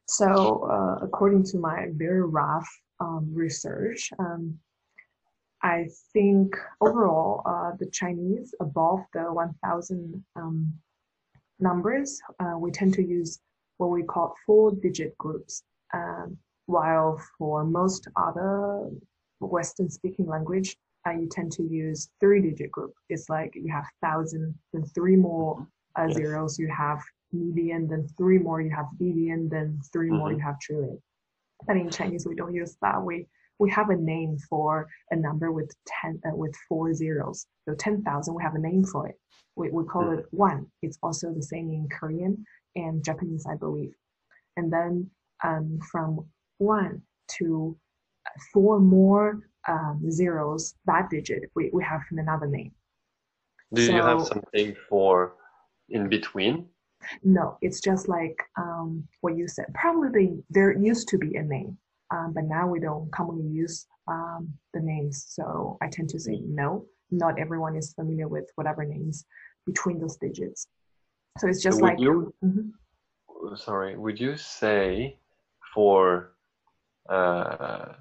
[0.07, 2.67] so uh, according to my very rough
[2.99, 4.57] um, research, um,
[5.61, 10.73] I think overall uh, the Chinese above the 1,000 um,
[11.59, 13.39] numbers, uh, we tend to use
[13.77, 15.63] what we call four-digit groups.
[15.93, 18.89] Um, while for most other
[19.39, 22.93] Western speaking language, uh, you tend to use three digit group.
[23.09, 26.15] It's like you have thousand, then three more uh, Yes.
[26.15, 27.01] zeros, you have
[27.33, 30.37] million, then three more, you have billion, then 3 more, Mhm.
[30.37, 31.01] you have trillion.
[31.67, 33.03] But in Chinese, we don't use that.
[33.03, 33.27] We
[33.59, 37.45] we have a name for a number with ten uh, with four zeros.
[37.67, 39.15] So ten thousand, we have a name for it.
[39.55, 40.71] We we call it one.
[40.81, 43.93] It's also the same in Korean and Japanese, I believe.
[44.57, 45.09] And then
[45.43, 46.25] um, from
[46.57, 47.01] one
[47.39, 47.77] to
[48.53, 52.71] four more um, zeros, that digit, we, we have another name.
[53.73, 55.33] Do you have something for
[55.89, 56.67] in between?
[57.23, 59.65] No, it's just like um, what you said.
[59.73, 61.77] Probably they, there used to be a name,
[62.11, 65.25] um, but now we don't commonly use um, the names.
[65.27, 66.85] So I tend to say no.
[67.11, 69.25] Not everyone is familiar with whatever names
[69.65, 70.67] between those digits.
[71.38, 72.72] So it's just would like you- Mhm.
[73.56, 75.16] Sorry, would you say
[75.74, 76.32] for
[77.08, 77.94] uh,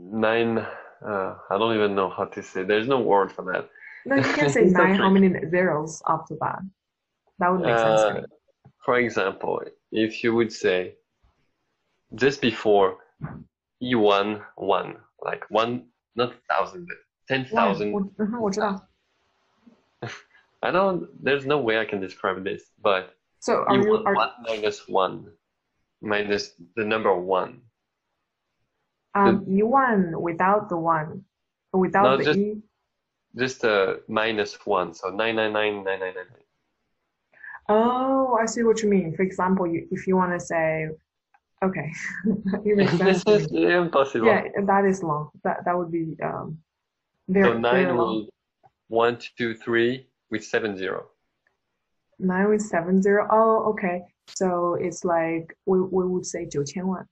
[0.00, 0.58] nine?
[1.04, 2.62] Uh, I don't even know how to say.
[2.64, 3.68] There's no word for that.
[4.06, 4.94] no, you can say It's nine.
[4.94, 5.18] How okay.
[5.20, 6.60] many zeros after that?
[7.38, 8.20] That would make sense to me.
[8.20, 8.26] Uh,
[8.84, 9.60] for example,
[9.92, 10.94] if you would say
[12.14, 12.98] just before
[13.82, 16.96] E1 one, like one, not thousand, but
[17.28, 17.92] ten 哇，我 thousand.
[18.18, 18.88] 嗯哼，我知道。
[20.61, 21.07] I don't.
[21.23, 24.87] There's no way I can describe this, but So are you E1 are one minus
[24.87, 25.31] one
[26.01, 27.61] minus the number one.
[29.15, 31.25] um you one without the one,
[31.73, 32.61] without No, the just- e?
[33.33, 36.43] Just a minus one, so nine nine nine nine nine nine.
[37.69, 39.15] Oh, I see what you mean.
[39.15, 40.89] For example, you, if you want to say,
[41.63, 41.87] okay,
[42.65, 43.23] it makes sense.
[43.23, 44.27] This is impossible.
[44.27, 45.29] Yeah, that is long.
[45.45, 46.57] That that would be um
[47.29, 48.27] very So nine will
[48.89, 51.07] one two three with seven zero.
[52.19, 53.27] Nine with seven zero.
[53.29, 54.01] Oh, okay.
[54.27, 57.05] So it's like we, we would say 9,000.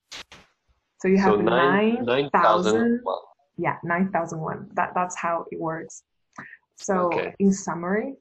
[1.02, 2.06] So you have so 9,000.
[2.06, 3.00] 9, 9,
[3.58, 4.70] yeah, 9,001.
[4.74, 6.04] That, that's how it works.
[6.78, 7.34] So okay.
[7.40, 8.16] in summary,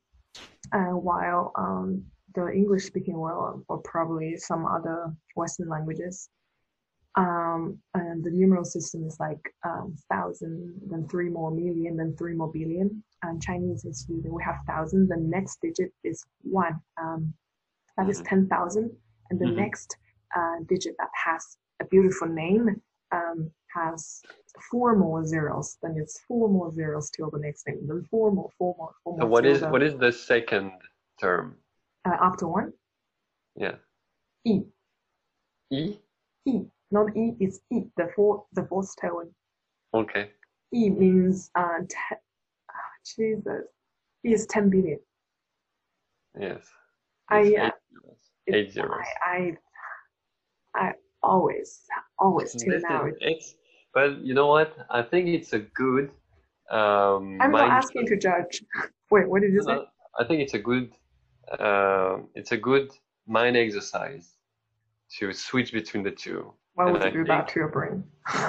[0.73, 6.29] uh, while um, the English speaking world or probably some other Western languages
[7.23, 10.59] um, and the numeral system is like um, thousand,
[10.91, 13.03] then three more million, then three more billion.
[13.25, 15.09] And Chinese is using we have thousand.
[15.09, 16.77] The next digit is one.
[17.03, 17.35] Um,
[17.97, 18.29] that is Mhm.
[18.31, 18.87] ten thousand,
[19.31, 19.57] and the Mhm.
[19.65, 19.97] next
[20.37, 21.43] uh, digit that has
[21.81, 22.65] a beautiful name
[23.11, 24.23] um, has
[24.71, 25.77] four more zeros.
[25.83, 27.81] Then it's four more zeros till the next name.
[27.89, 29.27] Then four more, four more, four more.
[29.29, 30.73] What is the- what is the second
[31.21, 31.47] term?
[32.05, 32.73] uh, after one?
[33.57, 33.77] Yeah.
[34.45, 34.55] E.
[35.71, 35.99] E?
[36.47, 36.67] E.
[36.91, 37.35] Not E.
[37.41, 37.85] It's E.
[37.97, 38.43] The fourth.
[38.53, 39.31] The fourth tone.
[39.95, 40.31] Okay.
[40.75, 42.19] E means uh, ten,
[42.71, 42.75] ah,
[43.05, 43.65] Jesus.
[44.25, 44.99] E is ten billion.
[46.39, 46.67] Yes.
[47.31, 48.19] I, It's uh, eight zeros.
[48.49, 49.07] Eight zeros.
[49.23, 49.57] I,
[50.75, 51.83] I, I always,
[52.19, 53.07] always till This now.
[53.21, 53.55] it's,
[53.93, 54.75] but you know what?
[54.91, 56.11] I think it's a good
[56.71, 58.63] um, I'm not asking to judge.
[59.11, 59.79] Wait, what did you say?
[60.19, 60.93] I think it's a good
[61.59, 62.91] uh, it's a good
[63.27, 64.35] mind exercise
[65.19, 66.53] to switch between the two.
[66.79, 68.05] Why would you do that to your brain?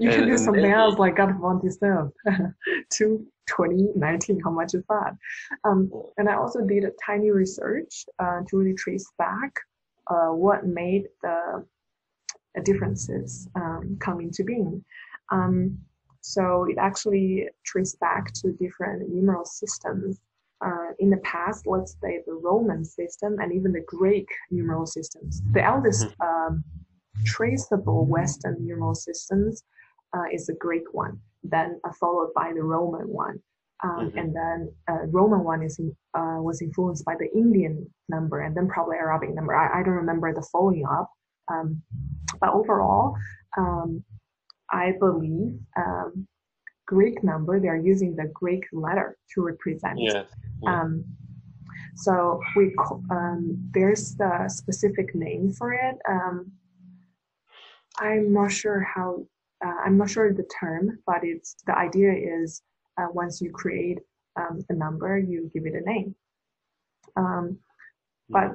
[0.00, 2.12] you can do something else like God von Disturb.
[2.90, 5.16] 2, 20, 19, how much is that?
[5.62, 9.60] Um, and I also did a tiny research uh, to really trace back
[10.08, 11.64] uh, what made the
[12.64, 14.84] differences um, come into being.
[15.30, 15.78] Um,
[16.20, 20.18] so it actually traces back to different numeral systems.
[20.64, 25.42] Uh, in the past, let's say the Roman system and even the Greek numeral systems.
[25.52, 26.54] The eldest mm-hmm.
[26.54, 26.64] um,
[27.24, 29.62] traceable Western numeral systems
[30.14, 33.38] uh, is the Greek one, then uh, followed by the Roman one.
[33.82, 34.18] Um, mm-hmm.
[34.18, 38.56] And then uh, Roman one is in, uh, was influenced by the Indian number, and
[38.56, 39.54] then probably Arabic number.
[39.54, 41.10] I, I don't remember the following up,
[41.52, 41.82] um,
[42.40, 43.16] but overall,
[43.58, 44.02] um,
[44.70, 46.26] I believe um,
[46.86, 49.98] Greek number they are using the Greek letter to represent.
[49.98, 50.24] Yeah.
[50.62, 50.80] yeah.
[50.80, 51.04] Um,
[51.96, 52.74] so we
[53.10, 55.96] um, there's the specific name for it.
[57.98, 59.26] I'm not sure how.
[59.64, 62.62] Uh, I'm not sure the term, but it's the idea is
[62.98, 63.98] uh, once you create
[64.36, 66.14] um, a number, you give it a name.
[67.16, 67.58] Um,
[68.28, 68.50] but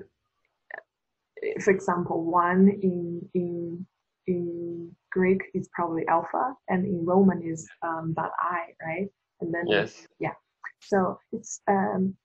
[0.76, 3.86] uh, for example, one in in
[4.30, 9.08] in Greek is probably alpha, and in Roman is um, that I, right?
[9.42, 10.34] And then yes, yeah.
[10.82, 12.16] So it's um,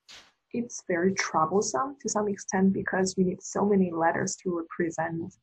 [0.53, 5.35] it's very troublesome to some extent because you need so many letters to represent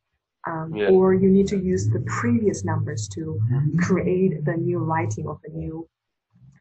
[0.47, 0.89] um, yeah.
[0.89, 3.39] or you need to use the previous numbers to
[3.79, 5.87] create the new writing of the new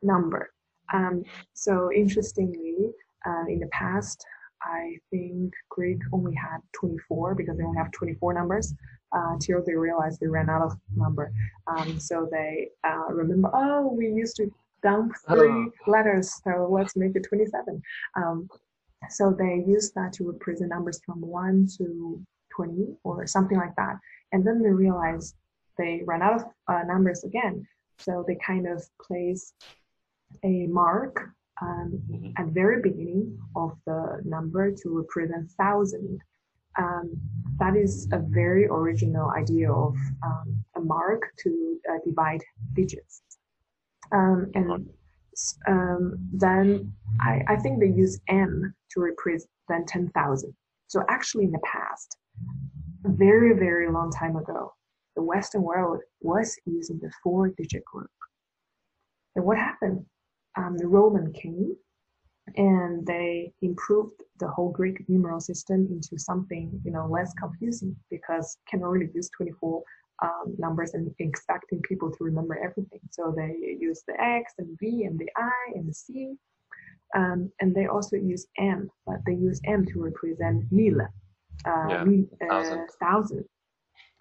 [0.03, 0.51] number.
[0.93, 1.23] Um,
[1.55, 2.91] so interestingly,
[3.27, 4.25] uh, in the past,
[4.63, 8.75] I think Greek only had 24 because they only have 24 numbers
[9.15, 11.33] uh, until they realized they ran out of number.
[11.67, 14.53] Um, so they uh, remember, oh, we used to
[14.83, 15.71] dump three oh.
[15.87, 17.83] letters, so let's make it 27.
[18.17, 18.49] Um,
[19.09, 22.21] so they used that to represent numbers from 1 to
[22.55, 23.97] 20 or something like that.
[24.33, 25.35] And then they realized
[25.79, 27.67] they ran out of uh, numbers again.
[27.99, 29.53] So they kind of place
[30.45, 31.31] a mark
[31.63, 32.31] um, mm-hmm.
[32.37, 36.21] at the very beginning of the number to represent thousand.
[36.79, 37.21] Um,
[37.59, 42.43] that is a very original idea of um, a mark to uh, divide
[42.73, 43.23] digits.
[44.12, 44.89] Um, and
[45.66, 50.55] um, then I, I think they use M to represent 10,000.
[50.89, 52.16] So actually in the past,
[53.05, 54.73] very, very long time ago,
[55.16, 58.11] the Western world was using the four digit group.
[59.37, 60.05] And what happened?
[60.57, 61.77] Um, the Roman came
[62.57, 68.59] and they improved the whole Greek numeral system into something, you know, less confusing because
[68.69, 69.83] can really use 24
[70.23, 73.01] um, numbers and expecting people to remember everything.
[73.11, 76.35] So they use the X and V and the I and the C.
[77.17, 81.01] Um, and they also use M, but they use M to represent mille,
[81.67, 82.05] uh, yeah,
[82.49, 82.79] thousand.
[82.79, 83.45] Uh, thousand.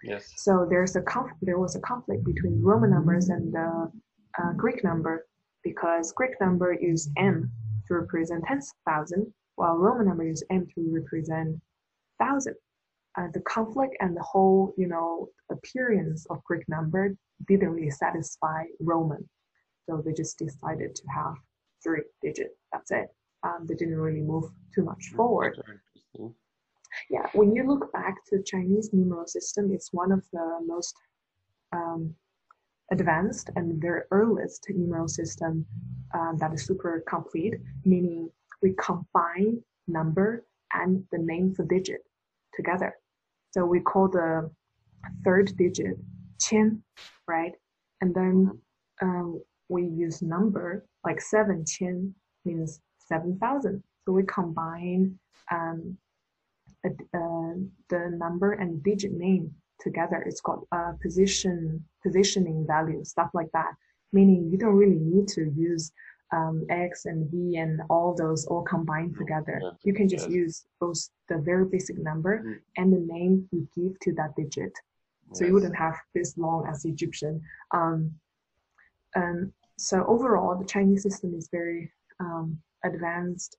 [0.02, 0.32] Yes.
[0.36, 3.92] So there's a conf- there was a conflict between Roman numbers and the
[4.38, 5.26] uh, Greek number
[5.62, 7.50] because Greek number use m
[7.90, 9.26] to represent tens thousand,
[9.56, 11.60] while Roman number use m to represent
[12.18, 12.54] thousand.
[13.18, 17.14] Uh, the conflict and the whole, you know, appearance of Greek number
[17.48, 19.28] didn't really satisfy Roman,
[19.86, 21.34] so they just decided to have
[21.82, 22.54] three digits.
[22.72, 23.08] That's it.
[23.42, 25.60] Um, they didn't really move too much forward.
[27.08, 30.94] Yeah, when you look back to Chinese numeral system, it's one of the most
[31.72, 32.14] um,
[32.90, 35.64] advanced and very earliest numeral system
[36.14, 38.28] um, that is super complete, meaning
[38.62, 42.00] we combine number and the name for digit
[42.54, 42.94] together.
[43.52, 44.50] So we call the
[45.24, 45.96] third digit
[46.42, 46.80] qian,
[47.26, 47.52] right?
[48.00, 48.58] And then
[49.02, 52.12] um, we use number like seven qian
[52.44, 53.82] means seven thousand.
[54.04, 55.18] So we combine
[55.50, 55.96] um,
[56.84, 56.90] uh,
[57.88, 60.22] the number and digit name together.
[60.26, 63.72] It's called uh, position positioning value, stuff like that.
[64.12, 65.92] Meaning you don't really need to use
[66.32, 69.60] um, X and V and all those all combined together.
[69.62, 69.70] Yeah.
[69.82, 70.34] You can just yes.
[70.34, 72.58] use those the very basic number mm.
[72.76, 74.72] and the name you give to that digit.
[75.32, 77.40] So you wouldn't have this long as Egyptian.
[77.70, 78.12] Um,
[79.14, 83.56] and so overall, the Chinese system is very um, advanced,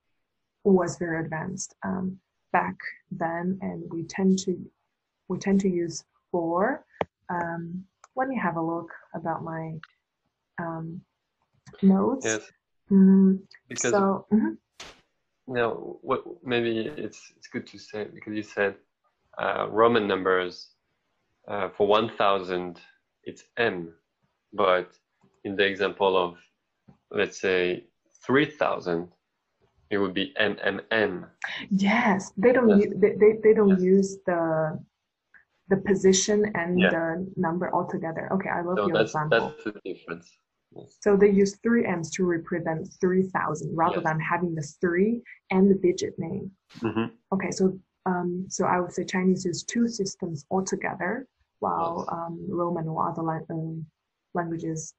[0.64, 2.20] was very advanced um,
[2.52, 2.76] back
[3.10, 4.58] then, and we tend to
[5.30, 6.86] we tend to use four.
[7.30, 7.84] Um,
[8.16, 9.74] let me have a look about my
[10.60, 11.02] um,
[11.82, 12.26] notes.
[12.26, 12.52] Yes.
[12.92, 14.54] Mm, because so, mm-hmm.
[15.48, 15.70] now,
[16.02, 18.76] what maybe it's it's good to say because you said
[19.38, 20.72] uh, Roman numbers
[21.48, 22.82] uh, for one thousand
[23.24, 23.94] it's m,
[24.52, 24.92] but
[25.46, 26.38] in the example of
[27.12, 27.86] let's say
[28.26, 29.08] three thousand,
[29.90, 31.30] it would be MMM.
[31.70, 32.86] Yes, they don't yes.
[32.86, 33.82] use, they, they, they don't yes.
[33.82, 34.80] use the
[35.72, 36.90] the position and yeah.
[36.90, 38.30] the number altogether.
[38.34, 39.56] Okay, I love so your that's, example.
[39.56, 40.38] That's the difference.
[40.76, 40.98] Yes.
[41.02, 44.04] So they use three M's to represent 3,000 rather yes.
[44.04, 46.52] than having the three and the digit name.
[46.80, 47.06] Mm-hmm.
[47.34, 51.28] Okay, so um, so I would say Chinese use two systems altogether
[51.60, 53.86] while um, Roman or other um,
[54.34, 54.94] languages.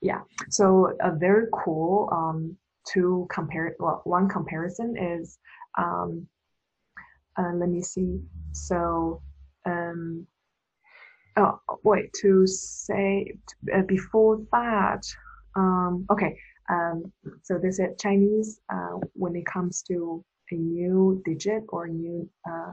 [0.00, 2.56] Yeah, so a very cool um,
[2.92, 3.74] to compare.
[3.78, 5.38] Well, one comparison is,
[5.78, 6.26] um,
[7.38, 8.20] uh, let me see.
[8.52, 9.22] So,
[9.64, 10.26] um,
[11.36, 13.36] oh wait, to say
[13.74, 15.04] uh, before that,
[15.56, 16.36] um, okay.
[16.70, 17.12] Um,
[17.42, 22.72] so they said Chinese uh, when it comes to a new digit or new uh,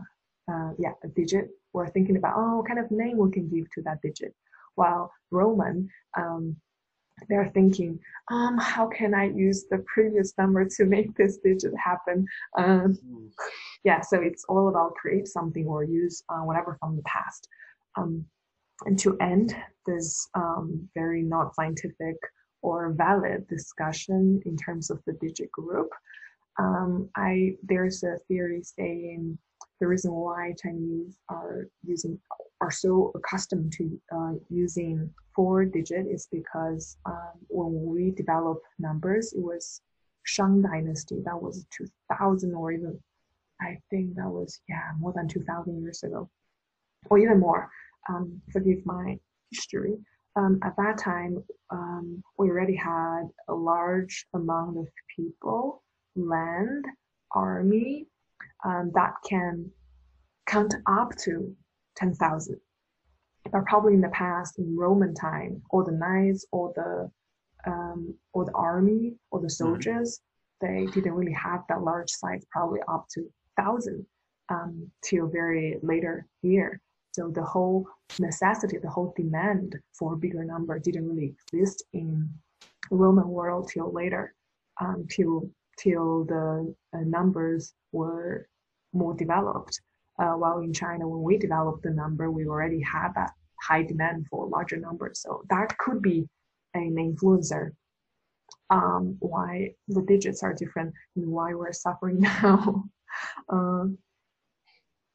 [0.51, 3.69] uh, yeah a digit we're thinking about oh what kind of name we can give
[3.71, 4.33] to that digit
[4.75, 6.55] while roman um,
[7.29, 7.99] they're thinking
[8.31, 12.25] um, how can i use the previous number to make this digit happen?
[12.57, 12.97] Um,
[13.83, 17.47] yeah so it's all about create something or use uh, whatever from the past.
[17.97, 18.25] Um,
[18.85, 19.55] and to end
[19.85, 22.15] this um, very not scientific
[22.63, 25.89] or valid discussion in terms of the digit group
[26.59, 29.37] um, I there's a theory saying
[29.79, 32.19] the reason why Chinese are using
[32.61, 39.33] are so accustomed to uh, using four digit is because um, when we develop numbers,
[39.33, 39.81] it was
[40.23, 41.21] Shang Dynasty.
[41.25, 42.99] That was 2000 or even
[43.59, 46.29] I think that was yeah more than 2000 years ago,
[47.09, 47.69] or even more.
[48.09, 49.19] Um, forgive my
[49.51, 49.95] history.
[50.35, 55.83] Um, at that time, um, we already had a large amount of people
[56.15, 56.85] land
[57.33, 58.07] army
[58.65, 59.69] um, that can
[60.47, 61.55] count up to
[61.95, 62.59] 10,000.
[63.51, 67.09] But probably in the past, in Roman time, all the knights, all the
[67.65, 70.19] um, or the army, or the soldiers,
[70.63, 70.85] mm-hmm.
[70.85, 74.05] they didn't really have that large size, probably up to thousand
[74.49, 76.79] um, till very later year.
[77.13, 77.87] So the whole
[78.19, 82.29] necessity, the whole demand for a bigger number didn't really exist in
[82.89, 84.33] Roman world till later,
[84.79, 88.47] um, till till the uh, numbers were
[88.93, 89.81] more developed.
[90.21, 94.27] Uh, while in China, when we developed the number, we already had that high demand
[94.29, 95.19] for larger numbers.
[95.19, 96.29] So that could be
[96.75, 97.71] an influencer.
[98.69, 102.83] Um, why the digits are different and why we're suffering now.
[103.49, 103.85] uh,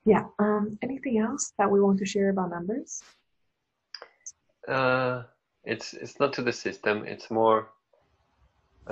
[0.05, 0.25] yeah.
[0.41, 3.01] Um, anything else that we want to share about numbers?
[4.67, 5.23] Uh,
[5.63, 7.05] it's it's not to the system.
[7.07, 7.71] It's more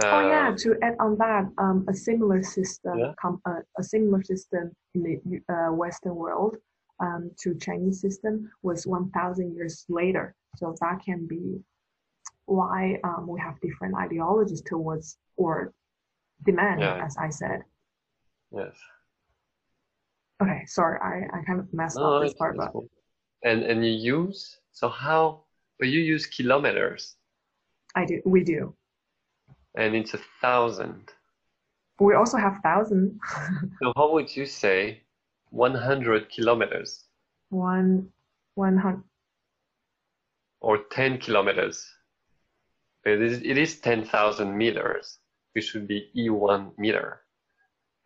[0.03, 3.13] oh yeah, uh, to add on that, um, a similar system, yeah.
[3.21, 6.57] com- uh, a similar system in the uh, Western world
[7.01, 10.35] um, to Chinese system was 1,000 years later.
[10.57, 11.61] So that can be
[12.47, 15.73] why um, we have different ideologies towards or
[16.45, 17.05] demand, yeah.
[17.05, 17.63] as I said.
[18.53, 18.77] Yes.
[20.43, 22.73] Okay, sorry, I, I kind of messed no, up this part, but.
[22.73, 22.89] Cool.
[23.45, 25.45] And and you use so how?
[25.79, 27.17] But you use kilometers.
[27.95, 28.23] I do.
[28.25, 28.75] We do
[29.75, 31.11] and it's a thousand.
[32.01, 33.19] We also have thousand.
[33.83, 35.03] so how would you say
[35.51, 37.05] 100 kilometers?
[37.51, 38.09] One,
[38.55, 39.03] 100.
[40.61, 41.87] Or 10 kilometers.
[43.05, 45.19] It is, it is 10,000 meters.
[45.55, 47.21] It should be E1 meter.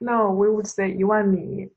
[0.00, 1.68] No, we would say 1 mi.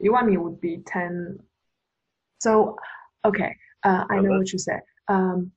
[0.00, 1.38] 1 mi would be 10.
[2.40, 2.76] So,
[3.24, 3.54] okay,
[3.84, 4.80] uh, I know what you said.
[5.08, 5.52] Um,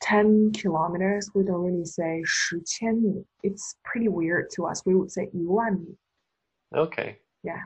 [0.00, 3.24] 10 kilometers, we don't really say 十千米.
[3.42, 4.82] It's pretty weird to us.
[4.84, 5.96] We would say 一万米.
[6.72, 7.18] Okay.
[7.42, 7.62] Yeah.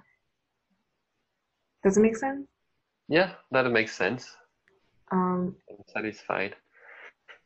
[1.82, 2.46] Does it make sense?
[3.08, 4.36] Yeah, that makes sense.
[5.10, 6.54] Um, I'm satisfied.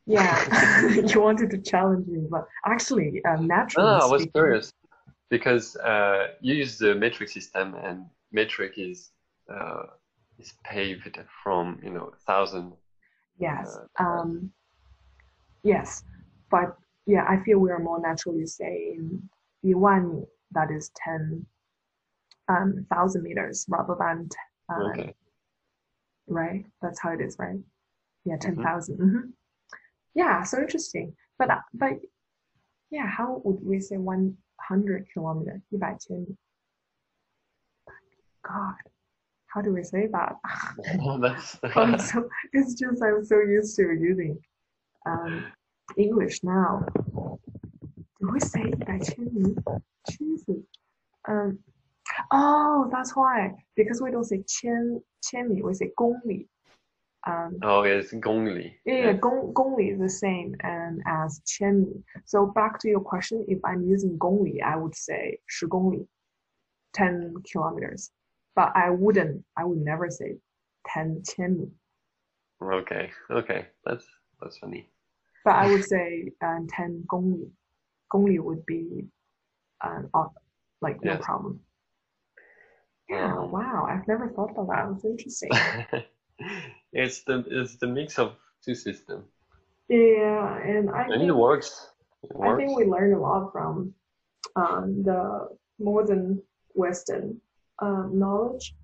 [0.05, 3.87] Yeah, you wanted to challenge me, but actually, uh, naturally.
[3.87, 4.73] No, I was curious
[5.29, 9.11] because uh, you use the metric system, and metric is
[9.49, 9.83] uh,
[10.37, 12.73] is paved from you know thousand.
[13.39, 13.77] Yes.
[13.97, 14.51] Uh, um,
[15.62, 16.04] Yes,
[16.50, 19.22] but yeah, I feel we are more naturally saying
[19.62, 21.46] one that is 10,000
[22.48, 24.28] um, thousand meters rather than,
[24.70, 25.14] um, okay.
[26.26, 26.64] right?
[26.80, 27.58] That's how it is, right?
[28.24, 28.94] Yeah, 10,000.
[28.94, 29.04] Mm-hmm.
[29.04, 29.28] Mm-hmm.
[30.14, 31.14] Yeah, so interesting.
[31.38, 31.92] But, uh, but
[32.90, 36.36] yeah, how would we say 100 kilometer, 100
[38.46, 38.74] God,
[39.46, 40.36] how do we say that?
[41.20, 44.38] that's, oh, so, it's just I'm so used to using
[45.05, 45.45] um,
[45.97, 46.85] English now.
[48.19, 49.55] Do we say 一百千米?
[50.07, 50.63] Jesus.
[51.27, 51.59] Um,
[52.31, 53.53] oh, that's why.
[53.75, 56.47] Because we don't say 千千米, we say 公里.
[57.25, 58.79] Um, oh, it's 公里.
[58.85, 59.19] Yeah, yeah.
[59.19, 62.03] 公公里 is the same and as 千米.
[62.25, 66.07] So back to your question, if I'm using 公里, I would say 十公里,
[66.93, 68.09] 10 kilometers.
[68.55, 70.37] But I wouldn't, I would never say
[70.83, 71.71] 10 千米.
[72.61, 74.05] Okay, okay, that's
[74.40, 74.88] that's funny.
[75.44, 77.50] But I would say um, 10 gongli.
[78.12, 79.04] Gongli would be
[79.84, 80.10] um,
[80.80, 81.22] like no yes.
[81.24, 81.60] problem.
[83.08, 84.92] Yeah, Um, wow, I've never thought about that.
[84.96, 85.50] It's interesting.
[86.92, 89.24] it's the it's the mix of two systems,
[89.88, 91.90] Yeah, and I and it works.
[92.22, 93.94] It I think we learned a lot from
[94.56, 96.42] um, the modern
[96.74, 97.40] Western
[97.78, 98.74] um, knowledge.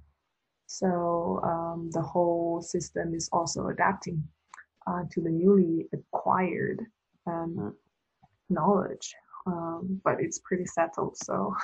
[0.67, 4.25] So um, the whole system is also adapting
[4.87, 6.81] uh, to the newly acquired
[7.27, 7.75] um,
[8.51, 9.15] knowledge,
[9.47, 11.17] um, but it's pretty settled.
[11.17, 11.55] So,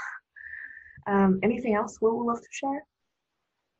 [1.06, 2.84] um, anything else we would love to share?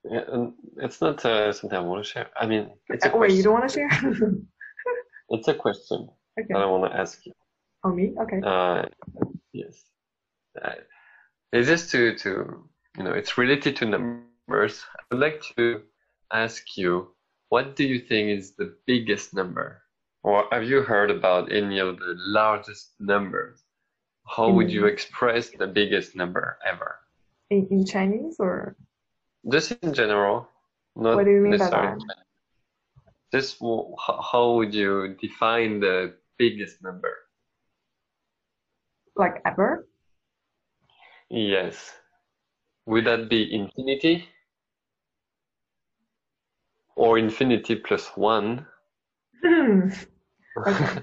[0.04, 0.46] Yeah,
[0.78, 2.30] it's not uh, something I want to share.
[2.40, 3.90] I mean, it's a Uh, wait, you don't want to share?
[5.30, 6.08] It's a question
[6.40, 6.48] okay.
[6.50, 7.32] that I want to ask you.
[7.84, 8.12] Oh, me?
[8.20, 8.40] Okay.
[8.44, 8.84] Uh,
[9.52, 9.84] yes.
[10.60, 10.74] Uh,
[11.52, 12.68] it's just to, to,
[12.98, 14.84] you know, it's related to numbers.
[14.98, 15.82] I would like to
[16.32, 17.14] ask you,
[17.50, 19.82] what do you think is the biggest number?
[20.22, 23.62] Or have you heard about any of the largest numbers?
[24.26, 24.88] How would you hmm.
[24.88, 27.00] express the biggest number ever?
[27.50, 28.76] in, in Chinese or
[29.50, 30.48] Just in general,
[30.94, 31.98] what do you mean by that?
[33.32, 37.14] Just how how would you define the biggest number?
[39.16, 39.86] Like ever?
[41.28, 41.92] Yes.
[42.86, 44.26] Would that be infinity
[47.00, 48.66] or infinity plus one?
[50.66, 51.02] Okay.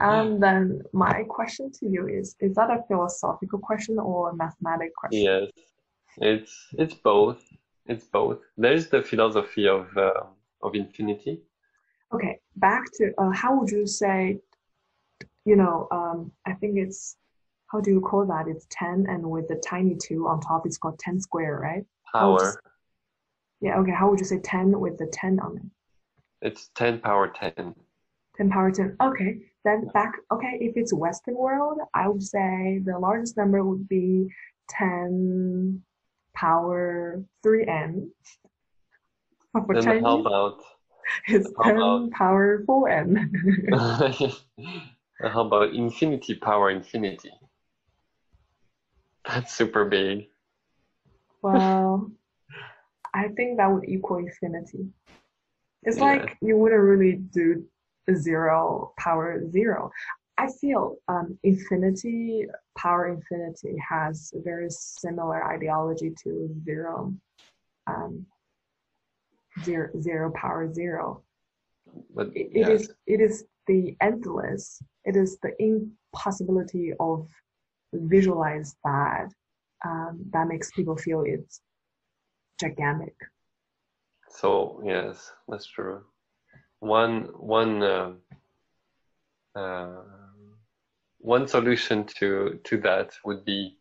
[0.00, 4.94] Um, then my question to you is, is that a philosophical question or a mathematical
[4.96, 5.24] question?
[5.30, 5.50] Yes,
[6.16, 6.52] it's
[6.82, 7.42] it's both.
[7.84, 8.38] It's both.
[8.56, 10.22] There's the philosophy of uh,
[10.62, 11.42] of infinity.
[12.14, 14.38] Okay, back to uh, how would you say,
[15.44, 17.16] you know, um, I think it's,
[17.70, 18.48] how do you call that?
[18.48, 21.84] It's 10 and with the tiny 2 on top, it's called 10 square, right?
[22.12, 22.69] How would you, s- Power.
[23.60, 25.62] Yeah, okay, how would you say 10 with the 10 on it?
[26.42, 27.74] It's 10 power 10.
[28.36, 28.96] 10 power 10.
[29.02, 33.88] Okay, then back, okay, if it's Western world, I would say the largest number would
[33.88, 34.28] be
[34.70, 35.82] 10
[36.34, 38.08] power 3n.
[39.52, 40.62] For Then how Chinese, about
[41.26, 43.28] it's how about 10 power 4n.
[45.20, 47.32] how about infinity power infinity?
[49.26, 50.28] That's super big.
[51.42, 52.10] Well,
[53.14, 54.88] I think that would equal infinity.
[55.82, 56.04] It's Yeah.
[56.04, 57.66] like you wouldn't really do
[58.14, 59.90] zero power zero.
[60.38, 62.46] I feel um, infinity,
[62.76, 67.14] power infinity has a very similar ideology to zero,
[67.86, 68.26] um,
[69.62, 71.22] zero, zero power zero.
[72.14, 74.80] But It, it is it is the endless.
[75.04, 77.28] It is the impossibility of
[77.92, 79.28] visualize that
[79.84, 81.60] um, that makes people feel it's
[82.60, 83.16] gigantic.
[84.28, 86.02] so yes, that's true.
[86.80, 88.12] One one uh,
[89.54, 90.02] uh,
[91.18, 93.76] one solution to to that would be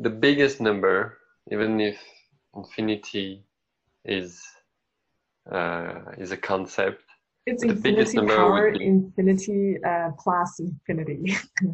[0.00, 1.18] the biggest number,
[1.50, 1.98] even if
[2.54, 3.44] infinity
[4.04, 4.42] is
[5.50, 7.02] uh, is a concept,
[7.46, 11.36] It's the biggest infinity number power, be infinity uh, plus infinity.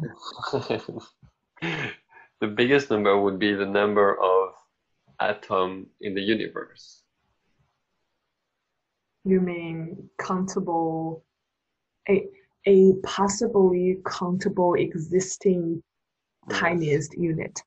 [1.61, 4.53] the biggest number would be the number of
[5.19, 7.01] atom in the universe.
[9.27, 11.23] you mean countable,
[12.07, 12.27] a
[12.67, 15.81] a possibly countable existing
[16.47, 17.59] Yes, tiniest unit.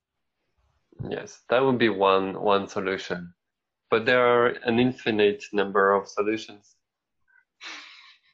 [1.10, 3.34] yes, that would be one one solution.
[3.90, 6.76] But there are an infinite number of solutions.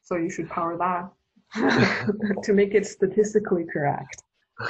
[0.03, 1.09] So you should power that
[2.43, 4.21] to make it statistically correct.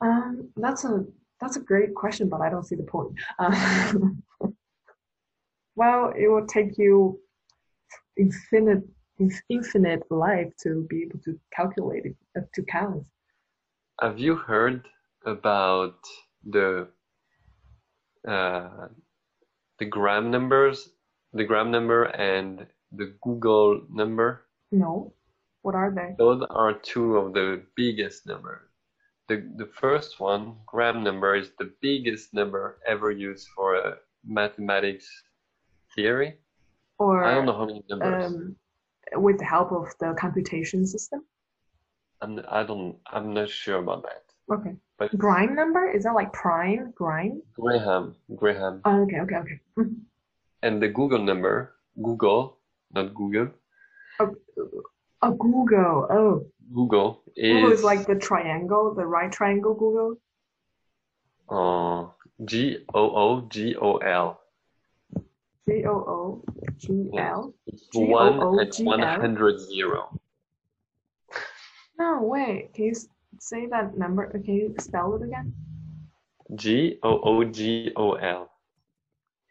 [0.00, 1.04] Um, that's a
[1.40, 3.12] that's a great question, but I don't see the point.
[3.38, 4.22] Um,
[5.76, 7.20] well, it will take you
[8.16, 8.82] infinite
[9.48, 13.04] infinite life to be able to calculate it uh, to count.
[14.00, 14.86] Have you heard
[15.26, 15.98] about
[16.44, 16.88] the
[18.26, 18.88] uh,
[19.78, 20.90] the Graham numbers,
[21.32, 24.46] the Graham number and the googol number?
[24.70, 25.12] No,
[25.62, 26.14] what are they?
[26.18, 28.67] Those are two of the biggest numbers.
[29.28, 35.06] The the first one, Graham number, is the biggest number ever used for a mathematics
[35.94, 36.38] theory.
[37.00, 38.26] I don't know Or how many numbers.
[38.26, 38.56] um,
[39.14, 41.24] with the help of the computation system?
[42.20, 44.24] I'm I don't I'm not sure about that.
[44.50, 44.74] Okay.
[44.98, 45.88] But Grime number?
[45.90, 46.92] Is that like prime?
[46.96, 47.42] Grime?
[47.54, 49.60] Graham, Graham, Oh, okay, okay, okay.
[50.64, 52.58] And the googol number, Google,
[52.92, 53.50] not Google.
[54.18, 54.34] Oh,
[55.22, 56.06] oh, Google.
[56.10, 60.16] Oh, Google Google is is like the triangle, the right triangle Google.
[61.48, 62.08] uh,
[62.44, 64.40] G O O G O L.
[65.66, 66.44] G O O
[66.78, 67.54] G L.
[67.66, 70.20] it's one and one hundred zero.
[71.98, 72.72] No, wait.
[72.74, 72.94] Can you
[73.40, 74.28] say that number?
[74.30, 75.52] Can you spell it again?
[76.54, 78.50] G O O G O L.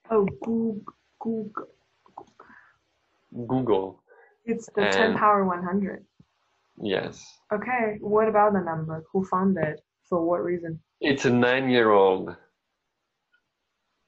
[0.10, 0.94] Oh, Google.
[1.20, 1.68] Google.
[3.48, 4.04] Google.
[4.46, 6.06] It's the 10 power 100.
[6.82, 7.26] Yes.
[7.54, 9.04] Okay, what about the number?
[9.12, 9.82] Who found it?
[10.08, 10.80] For what reason?
[11.02, 12.36] It's a nine-year-old.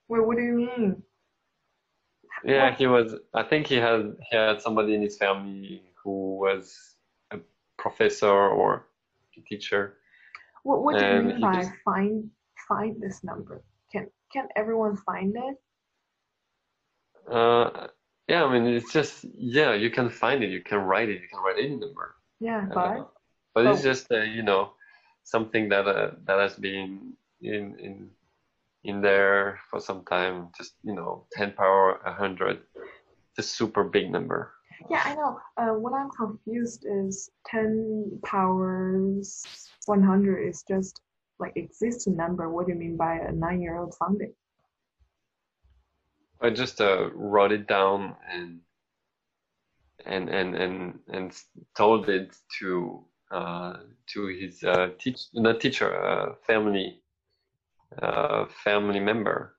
[0.07, 1.03] Wait, what do you mean?
[2.45, 3.15] Yeah, he was.
[3.33, 6.95] I think he had he had somebody in his family who was
[7.31, 7.39] a
[7.77, 8.87] professor or
[9.37, 9.97] a teacher.
[10.63, 12.29] What, what do you mean by just- find
[12.67, 13.61] find this number?
[13.91, 15.57] Can can everyone find it?
[17.29, 17.87] Uh,
[18.27, 21.27] yeah, I mean, it's just yeah, you can find it, you can write it, you
[21.27, 22.15] can write any number.
[22.39, 23.11] Yeah, Uh, but
[23.53, 24.71] but it's just uh, you know
[25.23, 28.09] something that uh, that has been in in
[28.83, 30.49] in there for some time.
[30.57, 32.61] Just you know, 10 power 100.
[33.35, 34.53] It's a super big number.
[34.89, 35.39] yeah, I know.
[35.57, 39.43] Uh, what I'm confused is 10 powers
[39.85, 41.01] 100 is just
[41.39, 42.49] like existing number.
[42.49, 44.35] What do you mean by a nine-year-old found it?
[46.41, 48.61] I just uh, wrote it down and
[50.05, 51.33] and and and and
[51.75, 53.73] told it to uh,
[54.13, 57.01] to his uh, teach not teacher uh, family
[58.01, 59.55] uh, family member.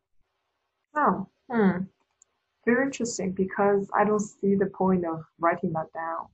[0.97, 1.85] Oh, hmm.
[2.67, 6.27] Very interesting because I don't see the point of writing that down.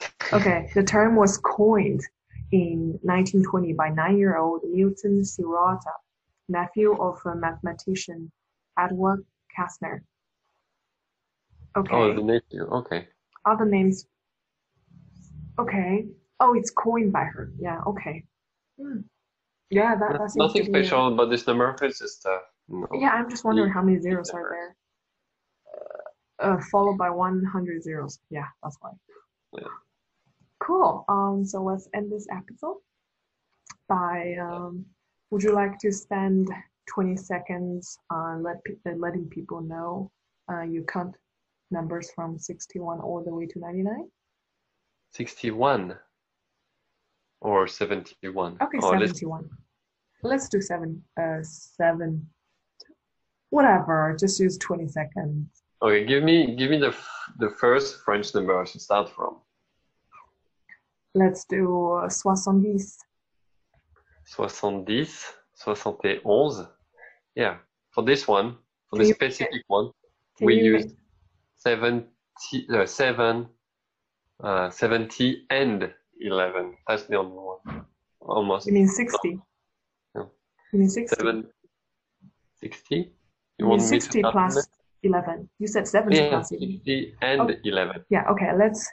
[0.32, 2.02] Okay, the term was coined
[2.52, 5.92] in 1920 by nine-year-old Milton Sirotta,
[6.48, 8.30] nephew of a mathematician
[8.78, 9.24] Edward
[9.56, 10.02] Kasner.
[11.76, 12.62] Okay, Oh, the nephew.
[12.64, 13.08] Okay.
[13.44, 14.06] Other names.
[15.58, 16.06] Okay.
[16.38, 17.52] Oh, it's coined by her.
[17.58, 17.80] Yeah.
[17.86, 18.24] Okay.
[18.80, 19.00] Hmm.
[19.70, 21.76] Yeah, that, that Nothing a- special about this number.
[21.82, 22.38] It's just uh,
[22.68, 24.76] know, Yeah, I'm just wondering how many zeros are there.
[26.42, 28.18] Uh, uh, followed by 100 zeros.
[28.30, 28.90] Yeah, that's why.
[29.56, 29.68] Yeah.
[30.60, 31.04] Cool.
[31.08, 32.78] Um, so let's end this episode
[33.88, 34.84] by um,
[35.30, 36.48] would you like to spend
[36.88, 40.10] 20 seconds on let uh, letting people know
[40.50, 41.14] uh, you count
[41.70, 44.08] numbers from 61 all the way to 99?
[45.12, 45.96] 61
[47.40, 48.56] or 71.
[48.60, 49.48] Okay, Or let's 71.
[50.22, 51.02] Let's do seven.
[51.20, 52.28] Uh, seven.
[53.50, 54.16] Whatever.
[54.18, 55.46] Just use 20 seconds.
[55.82, 56.04] okay.
[56.04, 56.94] Give me give me the
[57.38, 59.38] the first French number I should start from.
[61.14, 62.78] Let's do uh, 70.
[64.26, 65.08] 70,
[65.54, 66.66] 71.
[67.34, 67.56] Yeah.
[67.90, 68.56] For this one,
[68.88, 69.90] for this specific one,
[70.40, 70.96] we used make-
[71.60, 72.06] 70,
[72.74, 73.46] uh, 7,
[74.42, 76.76] uh, 70 and 11.
[76.88, 77.84] That's the only one.
[78.20, 78.66] Almost.
[78.66, 79.38] You mean 60?
[80.14, 80.22] Yeah.
[80.72, 81.16] You mean 60?
[81.16, 81.46] 7,
[82.60, 82.96] 60?
[82.96, 83.04] You
[83.58, 84.66] You mean want me to 60 plus
[85.02, 85.48] 11.
[85.58, 86.24] You said 70 there?
[86.24, 86.70] Yeah, plus 11.
[86.78, 87.54] 60 and Oh.
[87.64, 88.04] 11.
[88.10, 88.88] Yeah, okay, let's.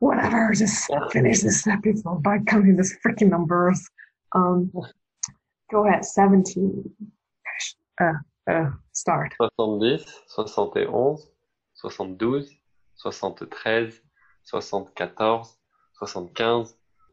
[0.00, 3.88] Whatever, just finish this episode by counting these freaking numbers.
[4.32, 4.70] Um,
[5.70, 6.90] go ahead, 17.
[8.00, 8.12] Uh,
[8.50, 9.34] uh, start.
[9.58, 11.16] 70, 71,
[11.90, 12.46] 72,
[12.96, 13.92] 73,
[14.42, 15.44] 74,
[16.06, 16.66] 75,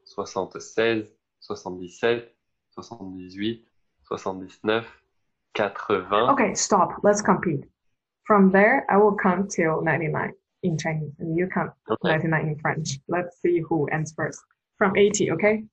[0.06, 1.08] 76,
[1.42, 2.24] 77,
[2.72, 3.66] 78,
[4.18, 4.86] 79,
[5.56, 6.04] 80.
[6.32, 6.90] Okay, stop.
[7.04, 7.66] Let's compete.
[8.24, 10.32] From there, I will count till 99
[10.64, 12.10] in Chinese, and you count Okay.
[12.10, 13.00] 99 in French.
[13.08, 14.40] Let's see who ends first.
[14.78, 15.64] From 80, okay?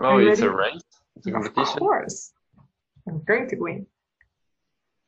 [0.00, 0.80] Oh, it's a race?
[1.16, 1.78] It's a Of competition?
[1.78, 2.32] course.
[3.08, 3.86] I'm going to win.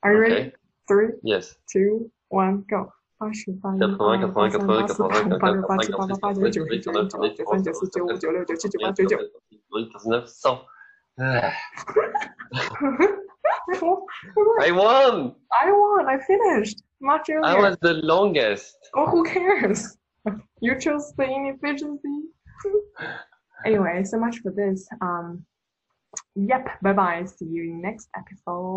[0.02, 0.52] Are you ready?
[0.91, 0.91] Okay.
[0.91, 1.55] Three, Yes.
[1.71, 2.91] two, one, go.
[3.19, 9.17] 八十八、一 80, 八、 80, 八三、八四、八 80, 五、八六、八七、八 80, 八、八九、九十、九十一、九二、九三、九四、九五、九六、九七、九八、九九。
[9.17, 10.65] 99, 100.
[11.19, 11.51] Ah,
[14.59, 15.33] I I won!
[15.51, 16.05] won.
[16.07, 17.61] I finished much I earlier.
[17.61, 18.77] was the longest.
[18.95, 19.97] Oh, who cares?
[20.61, 22.17] You chose the inefficiency.
[23.65, 24.87] anyway, so much for this.
[25.01, 25.43] Um,
[26.35, 26.67] yep.
[26.81, 27.25] Bye bye.
[27.25, 28.75] See you in next episode.